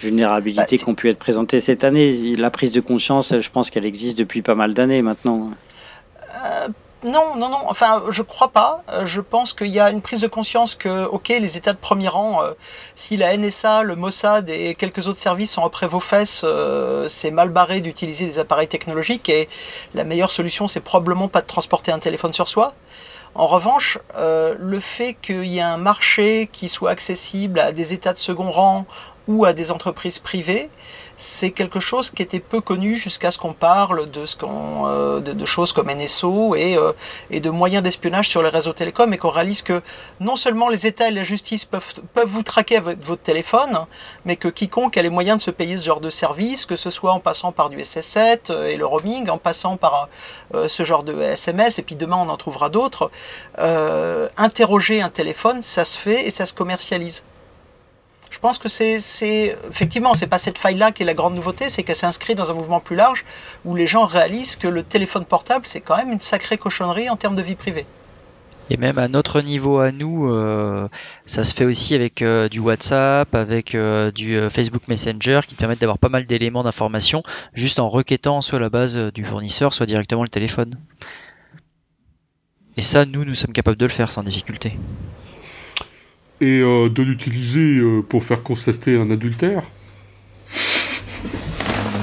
vulnérabilités 0.00 0.62
bah, 0.62 0.66
qui 0.66 0.88
ont 0.88 0.94
pu 0.94 1.08
être 1.08 1.18
présentées 1.18 1.60
cette 1.60 1.84
année. 1.84 2.34
La 2.36 2.50
prise 2.50 2.72
de 2.72 2.80
conscience, 2.80 3.38
je 3.38 3.50
pense 3.50 3.70
qu'elle 3.70 3.86
existe 3.86 4.18
depuis 4.18 4.42
pas 4.42 4.54
mal 4.54 4.74
d'années 4.74 5.02
maintenant. 5.02 5.50
Euh, 6.44 6.68
non, 7.04 7.34
non, 7.36 7.48
non. 7.48 7.58
Enfin, 7.66 8.02
je 8.10 8.22
crois 8.22 8.48
pas. 8.48 8.82
Euh, 8.90 9.06
je 9.06 9.20
pense 9.20 9.52
qu'il 9.52 9.68
y 9.68 9.80
a 9.80 9.90
une 9.90 10.02
prise 10.02 10.20
de 10.20 10.26
conscience 10.26 10.74
que, 10.74 11.06
ok, 11.06 11.28
les 11.28 11.56
États 11.56 11.72
de 11.72 11.78
premier 11.78 12.08
rang, 12.08 12.42
euh, 12.42 12.52
si 12.94 13.16
la 13.16 13.36
NSA, 13.36 13.82
le 13.82 13.96
Mossad 13.96 14.50
et 14.50 14.74
quelques 14.74 15.06
autres 15.06 15.20
services 15.20 15.52
sont 15.52 15.64
après 15.64 15.86
vos 15.86 16.00
fesses, 16.00 16.44
c'est 17.08 17.30
mal 17.30 17.50
barré 17.50 17.80
d'utiliser 17.80 18.26
des 18.26 18.38
appareils 18.38 18.68
technologiques 18.68 19.28
et 19.28 19.48
la 19.94 20.04
meilleure 20.04 20.30
solution, 20.30 20.68
c'est 20.68 20.80
probablement 20.80 21.28
pas 21.28 21.40
de 21.40 21.46
transporter 21.46 21.92
un 21.92 21.98
téléphone 21.98 22.32
sur 22.32 22.48
soi. 22.48 22.72
En 23.34 23.46
revanche, 23.46 23.98
le 24.16 24.80
fait 24.80 25.16
qu'il 25.22 25.44
y 25.44 25.58
ait 25.58 25.62
un 25.62 25.76
marché 25.76 26.48
qui 26.52 26.68
soit 26.68 26.90
accessible 26.90 27.60
à 27.60 27.70
des 27.70 27.92
États 27.92 28.12
de 28.12 28.18
second 28.18 28.50
rang 28.50 28.86
ou 29.30 29.44
à 29.44 29.52
des 29.52 29.70
entreprises 29.70 30.18
privées, 30.18 30.68
c'est 31.16 31.52
quelque 31.52 31.78
chose 31.78 32.10
qui 32.10 32.20
était 32.20 32.40
peu 32.40 32.60
connu 32.60 32.96
jusqu'à 32.96 33.30
ce 33.30 33.38
qu'on 33.38 33.52
parle 33.52 34.10
de, 34.10 34.24
euh, 34.42 35.46
choses 35.46 35.72
comme 35.72 35.88
NSO 35.88 36.56
et, 36.56 36.76
euh, 36.76 36.92
et 37.30 37.38
de 37.38 37.48
moyens 37.48 37.84
d'espionnage 37.84 38.28
sur 38.28 38.42
les 38.42 38.48
réseaux 38.48 38.72
télécoms 38.72 39.12
et 39.12 39.18
qu'on 39.18 39.30
réalise 39.30 39.62
que 39.62 39.82
non 40.18 40.34
seulement 40.34 40.68
les 40.68 40.84
États 40.88 41.08
et 41.08 41.12
la 41.12 41.22
justice 41.22 41.64
peuvent, 41.64 41.94
peuvent 42.12 42.26
vous 42.26 42.42
traquer 42.42 42.76
avec 42.76 43.00
votre 43.04 43.22
téléphone, 43.22 43.86
mais 44.24 44.34
que 44.34 44.48
quiconque 44.48 44.96
a 44.96 45.02
les 45.02 45.10
moyens 45.10 45.38
de 45.38 45.42
se 45.42 45.52
payer 45.52 45.76
ce 45.76 45.84
genre 45.84 46.00
de 46.00 46.10
service, 46.10 46.66
que 46.66 46.74
ce 46.74 46.90
soit 46.90 47.12
en 47.12 47.20
passant 47.20 47.52
par 47.52 47.70
du 47.70 47.78
SS7 47.78 48.50
euh, 48.50 48.66
et 48.66 48.76
le 48.76 48.84
roaming, 48.84 49.30
en 49.30 49.38
passant 49.38 49.76
par 49.76 50.08
ce 50.66 50.82
genre 50.82 51.04
de 51.04 51.20
SMS, 51.20 51.78
et 51.78 51.82
puis 51.82 51.94
demain 51.94 52.16
on 52.16 52.28
en 52.28 52.36
trouvera 52.36 52.70
d'autres, 52.70 53.10
interroger 54.36 55.00
un 55.00 55.10
téléphone, 55.10 55.62
ça 55.62 55.84
se 55.84 55.96
fait 55.96 56.26
et 56.26 56.30
ça 56.30 56.44
se 56.44 56.54
commercialise. 56.54 57.22
Je 58.30 58.38
pense 58.38 58.58
que 58.58 58.68
c'est, 58.68 58.96
effectivement, 59.68 60.14
c'est 60.14 60.28
pas 60.28 60.38
cette 60.38 60.56
faille-là 60.56 60.92
qui 60.92 61.02
est 61.02 61.06
la 61.06 61.14
grande 61.14 61.34
nouveauté, 61.34 61.68
c'est 61.68 61.82
qu'elle 61.82 61.96
s'inscrit 61.96 62.36
dans 62.36 62.50
un 62.50 62.54
mouvement 62.54 62.80
plus 62.80 62.96
large 62.96 63.24
où 63.64 63.74
les 63.74 63.88
gens 63.88 64.06
réalisent 64.06 64.56
que 64.56 64.68
le 64.68 64.84
téléphone 64.84 65.24
portable, 65.24 65.66
c'est 65.66 65.80
quand 65.80 65.96
même 65.96 66.12
une 66.12 66.20
sacrée 66.20 66.56
cochonnerie 66.56 67.10
en 67.10 67.16
termes 67.16 67.34
de 67.34 67.42
vie 67.42 67.56
privée. 67.56 67.86
Et 68.72 68.76
même 68.76 68.98
à 68.98 69.08
notre 69.08 69.40
niveau 69.40 69.80
à 69.80 69.90
nous, 69.90 70.30
euh, 70.30 70.88
ça 71.26 71.42
se 71.42 71.54
fait 71.54 71.64
aussi 71.64 71.96
avec 71.96 72.22
euh, 72.22 72.48
du 72.48 72.60
WhatsApp, 72.60 73.34
avec 73.34 73.74
euh, 73.74 74.12
du 74.12 74.38
Facebook 74.48 74.86
Messenger 74.86 75.40
qui 75.46 75.56
permettent 75.56 75.80
d'avoir 75.80 75.98
pas 75.98 76.08
mal 76.08 76.24
d'éléments 76.24 76.62
d'information 76.62 77.24
juste 77.52 77.80
en 77.80 77.88
requêtant 77.88 78.40
soit 78.42 78.60
la 78.60 78.70
base 78.70 78.96
du 79.12 79.24
fournisseur, 79.24 79.74
soit 79.74 79.86
directement 79.86 80.22
le 80.22 80.28
téléphone. 80.28 80.76
Et 82.76 82.80
ça, 82.80 83.04
nous, 83.04 83.24
nous 83.24 83.34
sommes 83.34 83.52
capables 83.52 83.76
de 83.76 83.86
le 83.86 83.90
faire 83.90 84.12
sans 84.12 84.22
difficulté 84.22 84.78
et 86.40 86.60
euh, 86.60 86.88
de 86.88 87.02
l'utiliser 87.02 87.78
euh, 87.78 88.02
pour 88.02 88.24
faire 88.24 88.42
constater 88.42 88.96
un 88.96 89.10
adultère. 89.10 89.62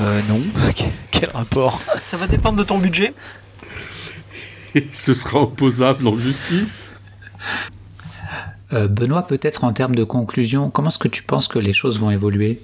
Euh, 0.02 0.22
non. 0.30 0.42
Quel 1.12 1.30
rapport? 1.32 1.82
Ça 2.04 2.18
va 2.18 2.28
dépendre 2.28 2.58
de 2.60 2.64
ton 2.64 2.78
budget. 2.78 3.14
Et 4.76 4.86
ce 4.92 5.14
sera 5.14 5.42
opposable 5.42 6.08
en 6.08 6.18
justice. 6.18 6.92
Euh, 8.74 8.88
Benoît, 8.88 9.26
peut-être 9.26 9.64
en 9.64 9.74
termes 9.74 9.96
de 9.96 10.04
conclusion, 10.04 10.70
comment 10.70 10.90
est-ce 10.90 11.00
que 11.00 11.08
tu 11.08 11.24
penses 11.24 11.48
que 11.48 11.58
les 11.58 11.74
choses 11.74 12.00
vont 12.00 12.12
évoluer? 12.12 12.62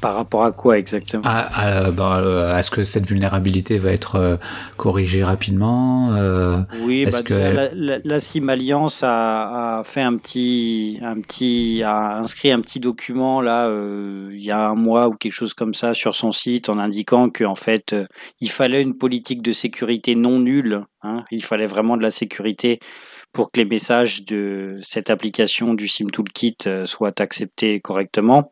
Par 0.00 0.14
rapport 0.14 0.44
à 0.44 0.52
quoi 0.52 0.78
exactement? 0.78 1.22
À, 1.24 1.90
bah, 1.90 2.18
euh, 2.18 2.56
Est-ce 2.56 2.70
que 2.70 2.84
cette 2.84 3.06
vulnérabilité 3.06 3.78
va 3.78 3.92
être 3.92 4.16
euh, 4.16 4.36
corrigée 4.76 5.24
rapidement 5.24 6.14
euh, 6.14 6.60
Oui, 6.82 7.06
bah, 7.06 7.22
que... 7.22 7.34
la, 7.34 7.98
la, 8.02 8.20
Sim 8.20 8.48
Alliance 8.48 9.02
a, 9.04 9.82
fait 9.84 10.02
un 10.02 10.16
petit, 10.16 10.98
un 11.02 11.20
petit, 11.20 11.82
a 11.84 12.18
inscrit 12.18 12.50
un 12.52 12.60
petit 12.60 12.80
document 12.80 13.40
là 13.40 13.70
il 14.32 14.42
y 14.42 14.50
a 14.50 14.68
un 14.68 14.74
mois 14.74 15.08
ou 15.08 15.12
quelque 15.12 15.32
chose 15.32 15.54
comme 15.54 15.74
ça 15.74 15.94
sur 15.94 16.14
son 16.14 16.32
site 16.32 16.68
en 16.68 16.78
indiquant 16.78 17.30
qu'en 17.30 17.54
fait 17.54 17.94
il 18.40 18.50
fallait 18.50 18.82
une 18.82 18.96
politique 18.96 19.42
de 19.42 19.52
sécurité 19.52 20.14
non 20.14 20.38
nulle. 20.38 20.84
Hein, 21.02 21.24
il 21.30 21.42
fallait 21.42 21.66
vraiment 21.66 21.96
de 21.96 22.02
la 22.02 22.10
sécurité 22.10 22.78
pour 23.32 23.50
que 23.50 23.60
les 23.60 23.64
messages 23.64 24.24
de 24.24 24.78
cette 24.82 25.08
application 25.08 25.74
du 25.74 25.88
SIM 25.88 26.10
Toolkit 26.10 26.56
soient 26.84 27.20
acceptés 27.20 27.80
correctement. 27.80 28.50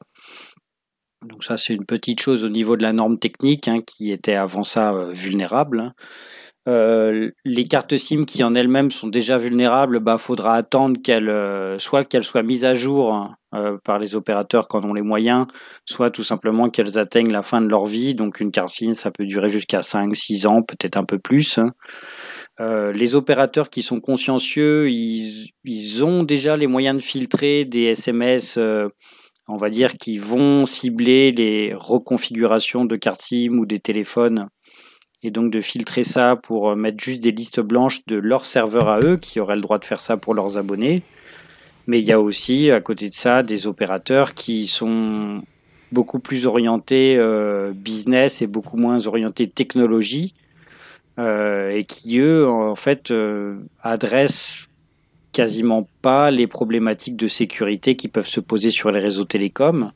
Donc 1.26 1.42
ça, 1.42 1.56
c'est 1.56 1.74
une 1.74 1.84
petite 1.84 2.20
chose 2.20 2.44
au 2.44 2.48
niveau 2.48 2.76
de 2.76 2.82
la 2.82 2.92
norme 2.92 3.18
technique 3.18 3.66
hein, 3.66 3.80
qui 3.84 4.12
était 4.12 4.34
avant 4.34 4.62
ça 4.62 4.92
euh, 4.92 5.10
vulnérable. 5.12 5.80
Hein. 5.80 5.92
Euh, 6.68 7.30
les 7.44 7.64
cartes 7.64 7.96
SIM 7.96 8.24
qui 8.24 8.44
en 8.44 8.54
elles-mêmes 8.54 8.90
sont 8.90 9.08
déjà 9.08 9.38
vulnérables, 9.38 10.00
bah 10.00 10.18
faudra 10.18 10.54
attendre 10.54 11.00
qu'elles 11.02 11.30
euh, 11.30 11.78
soit 11.78 12.04
qu'elles 12.04 12.24
soient 12.24 12.42
mises 12.42 12.66
à 12.66 12.74
jour 12.74 13.14
hein, 13.14 13.78
par 13.84 13.98
les 13.98 14.16
opérateurs 14.16 14.68
quand 14.68 14.84
on 14.84 14.90
ont 14.90 14.94
les 14.94 15.02
moyens, 15.02 15.46
soit 15.86 16.10
tout 16.10 16.22
simplement 16.22 16.68
qu'elles 16.68 16.98
atteignent 16.98 17.32
la 17.32 17.42
fin 17.42 17.62
de 17.62 17.68
leur 17.68 17.86
vie. 17.86 18.14
Donc 18.14 18.40
une 18.40 18.52
carte 18.52 18.68
SIM, 18.68 18.92
ça 18.92 19.10
peut 19.10 19.24
durer 19.24 19.48
jusqu'à 19.48 19.80
5-6 19.80 20.46
ans, 20.46 20.62
peut-être 20.62 20.98
un 20.98 21.04
peu 21.04 21.18
plus. 21.18 21.58
les 22.60 23.14
opérateurs 23.14 23.70
qui 23.70 23.80
sont 23.80 24.00
consciencieux, 24.00 24.90
ils, 24.90 26.04
ont 26.04 26.22
déjà 26.22 26.56
les 26.58 26.66
moyens 26.66 26.96
de 26.96 27.02
filtrer 27.02 27.64
des 27.64 27.84
SMS 27.84 28.58
on 29.48 29.56
va 29.56 29.70
dire, 29.70 29.94
qui 29.94 30.18
vont 30.18 30.66
cibler 30.66 31.32
les 31.32 31.72
reconfigurations 31.74 32.84
de 32.84 32.96
cartes 32.96 33.22
SIM 33.22 33.58
ou 33.58 33.66
des 33.66 33.78
téléphones 33.78 34.48
et 35.22 35.30
donc 35.30 35.50
de 35.50 35.60
filtrer 35.60 36.04
ça 36.04 36.36
pour 36.36 36.70
euh, 36.70 36.76
mettre 36.76 37.02
juste 37.02 37.22
des 37.22 37.32
listes 37.32 37.60
blanches 37.60 38.04
de 38.06 38.16
leurs 38.16 38.46
serveurs 38.46 38.88
à 38.88 39.00
eux 39.00 39.16
qui 39.16 39.40
auraient 39.40 39.56
le 39.56 39.62
droit 39.62 39.78
de 39.78 39.84
faire 39.84 40.00
ça 40.00 40.16
pour 40.16 40.34
leurs 40.34 40.58
abonnés. 40.58 41.02
Mais 41.86 41.98
il 41.98 42.04
y 42.04 42.12
a 42.12 42.20
aussi 42.20 42.70
à 42.70 42.80
côté 42.80 43.08
de 43.08 43.14
ça 43.14 43.42
des 43.42 43.66
opérateurs 43.66 44.34
qui 44.34 44.66
sont 44.66 45.42
beaucoup 45.90 46.18
plus 46.18 46.46
orientés 46.46 47.16
euh, 47.16 47.72
business 47.72 48.42
et 48.42 48.46
beaucoup 48.46 48.76
moins 48.76 49.06
orientés 49.06 49.48
technologie 49.48 50.34
euh, 51.18 51.70
et 51.70 51.84
qui 51.84 52.18
eux 52.18 52.46
en 52.46 52.74
fait 52.74 53.12
adressent 53.82 54.67
quasiment 55.38 55.88
pas 56.02 56.32
les 56.32 56.48
problématiques 56.48 57.14
de 57.14 57.28
sécurité 57.28 57.94
qui 57.94 58.08
peuvent 58.08 58.26
se 58.26 58.40
poser 58.40 58.70
sur 58.70 58.90
les 58.90 58.98
réseaux 58.98 59.24
télécoms. 59.24 59.92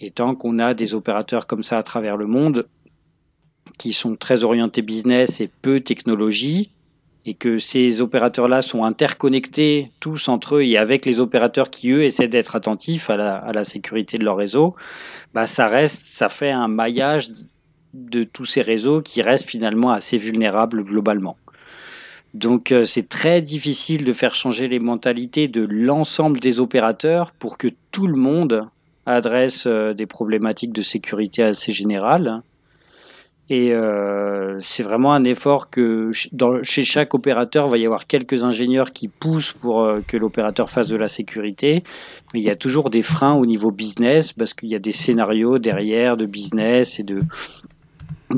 Et 0.00 0.10
tant 0.10 0.34
qu'on 0.34 0.58
a 0.58 0.74
des 0.74 0.96
opérateurs 0.96 1.46
comme 1.46 1.62
ça 1.62 1.78
à 1.78 1.84
travers 1.84 2.16
le 2.16 2.26
monde, 2.26 2.66
qui 3.78 3.92
sont 3.92 4.16
très 4.16 4.42
orientés 4.42 4.82
business 4.82 5.40
et 5.40 5.48
peu 5.62 5.78
technologie, 5.78 6.72
et 7.24 7.34
que 7.34 7.58
ces 7.58 8.00
opérateurs-là 8.00 8.62
sont 8.62 8.82
interconnectés 8.82 9.92
tous 10.00 10.28
entre 10.28 10.56
eux 10.56 10.64
et 10.64 10.76
avec 10.76 11.06
les 11.06 11.20
opérateurs 11.20 11.70
qui, 11.70 11.92
eux, 11.92 12.02
essaient 12.02 12.26
d'être 12.26 12.56
attentifs 12.56 13.10
à 13.10 13.16
la, 13.52 13.62
sécurité 13.62 14.18
de 14.18 14.24
leur 14.24 14.36
réseau, 14.36 14.74
bah 15.34 15.46
ça 15.46 15.68
reste, 15.68 16.04
ça 16.06 16.28
fait 16.28 16.50
un 16.50 16.66
maillage 16.66 17.28
de 17.92 18.24
tous 18.24 18.44
ces 18.44 18.62
réseaux 18.62 19.02
qui 19.02 19.22
restent 19.22 19.48
finalement 19.48 19.92
assez 19.92 20.18
vulnérables 20.18 20.82
globalement. 20.82 21.36
Donc 22.34 22.72
euh, 22.72 22.84
c'est 22.84 23.08
très 23.08 23.40
difficile 23.40 24.04
de 24.04 24.12
faire 24.12 24.34
changer 24.34 24.66
les 24.66 24.80
mentalités 24.80 25.46
de 25.46 25.64
l'ensemble 25.64 26.40
des 26.40 26.58
opérateurs 26.58 27.30
pour 27.30 27.56
que 27.56 27.68
tout 27.92 28.08
le 28.08 28.16
monde 28.16 28.68
adresse 29.06 29.66
euh, 29.66 29.94
des 29.94 30.06
problématiques 30.06 30.72
de 30.72 30.82
sécurité 30.82 31.44
assez 31.44 31.70
générales. 31.70 32.42
Et 33.50 33.72
euh, 33.72 34.58
c'est 34.62 34.82
vraiment 34.82 35.12
un 35.12 35.22
effort 35.22 35.68
que 35.68 36.10
chez 36.62 36.84
chaque 36.84 37.12
opérateur, 37.12 37.66
il 37.66 37.70
va 37.70 37.78
y 37.78 37.84
avoir 37.84 38.06
quelques 38.06 38.42
ingénieurs 38.42 38.92
qui 38.92 39.06
poussent 39.06 39.52
pour 39.52 39.86
que 40.08 40.16
l'opérateur 40.16 40.70
fasse 40.70 40.88
de 40.88 40.96
la 40.96 41.08
sécurité. 41.08 41.82
Mais 42.32 42.40
il 42.40 42.42
y 42.42 42.48
a 42.48 42.56
toujours 42.56 42.88
des 42.88 43.02
freins 43.02 43.34
au 43.34 43.44
niveau 43.44 43.70
business 43.70 44.32
parce 44.32 44.54
qu'il 44.54 44.70
y 44.70 44.74
a 44.74 44.78
des 44.78 44.92
scénarios 44.92 45.58
derrière 45.58 46.16
de 46.16 46.24
business 46.24 46.98
et 46.98 47.02
de 47.02 47.20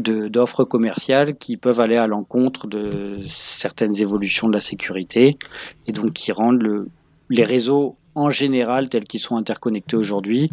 d'offres 0.02 0.64
commerciales 0.64 1.36
qui 1.36 1.56
peuvent 1.56 1.80
aller 1.80 1.96
à 1.96 2.06
l'encontre 2.06 2.66
de 2.66 3.18
certaines 3.26 3.96
évolutions 4.00 4.48
de 4.48 4.52
la 4.52 4.60
sécurité 4.60 5.38
et 5.86 5.92
donc 5.92 6.12
qui 6.12 6.32
rendent 6.32 6.62
le, 6.62 6.88
les 7.30 7.44
réseaux 7.44 7.96
en 8.14 8.30
général 8.30 8.88
tels 8.88 9.04
qu'ils 9.04 9.20
sont 9.20 9.36
interconnectés 9.36 9.96
aujourd'hui 9.96 10.48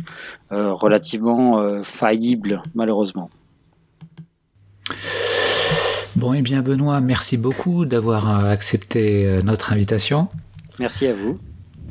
euh, 0.52 0.74
relativement 0.74 1.82
faillibles 1.84 2.62
malheureusement. 2.76 3.30
Bon, 6.16 6.34
et 6.34 6.40
eh 6.40 6.42
bien 6.42 6.62
Benoît, 6.62 7.02
merci 7.02 7.38
beaucoup 7.38 7.86
d'avoir 7.86 8.30
euh, 8.30 8.50
accepté 8.50 9.26
euh, 9.26 9.42
notre 9.42 9.74
invitation. 9.74 10.28
Merci 10.80 11.08
à 11.08 11.14
vous. 11.14 11.40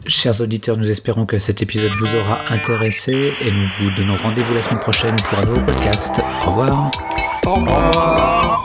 Chers 0.07 0.40
auditeurs, 0.40 0.76
nous 0.76 0.90
espérons 0.90 1.26
que 1.26 1.38
cet 1.38 1.62
épisode 1.62 1.94
vous 1.94 2.14
aura 2.16 2.40
intéressé 2.50 3.32
et 3.40 3.50
nous 3.50 3.66
vous 3.78 3.90
donnons 3.92 4.16
rendez-vous 4.16 4.55
la 4.55 4.62
semaine 4.62 4.80
prochaine 4.80 5.16
pour 5.16 5.38
un 5.38 5.44
nouveau 5.44 5.61
podcast. 5.61 6.20
Au 6.44 6.50
revoir. 6.50 6.90
Au 7.45 7.55
revoir. 7.55 8.64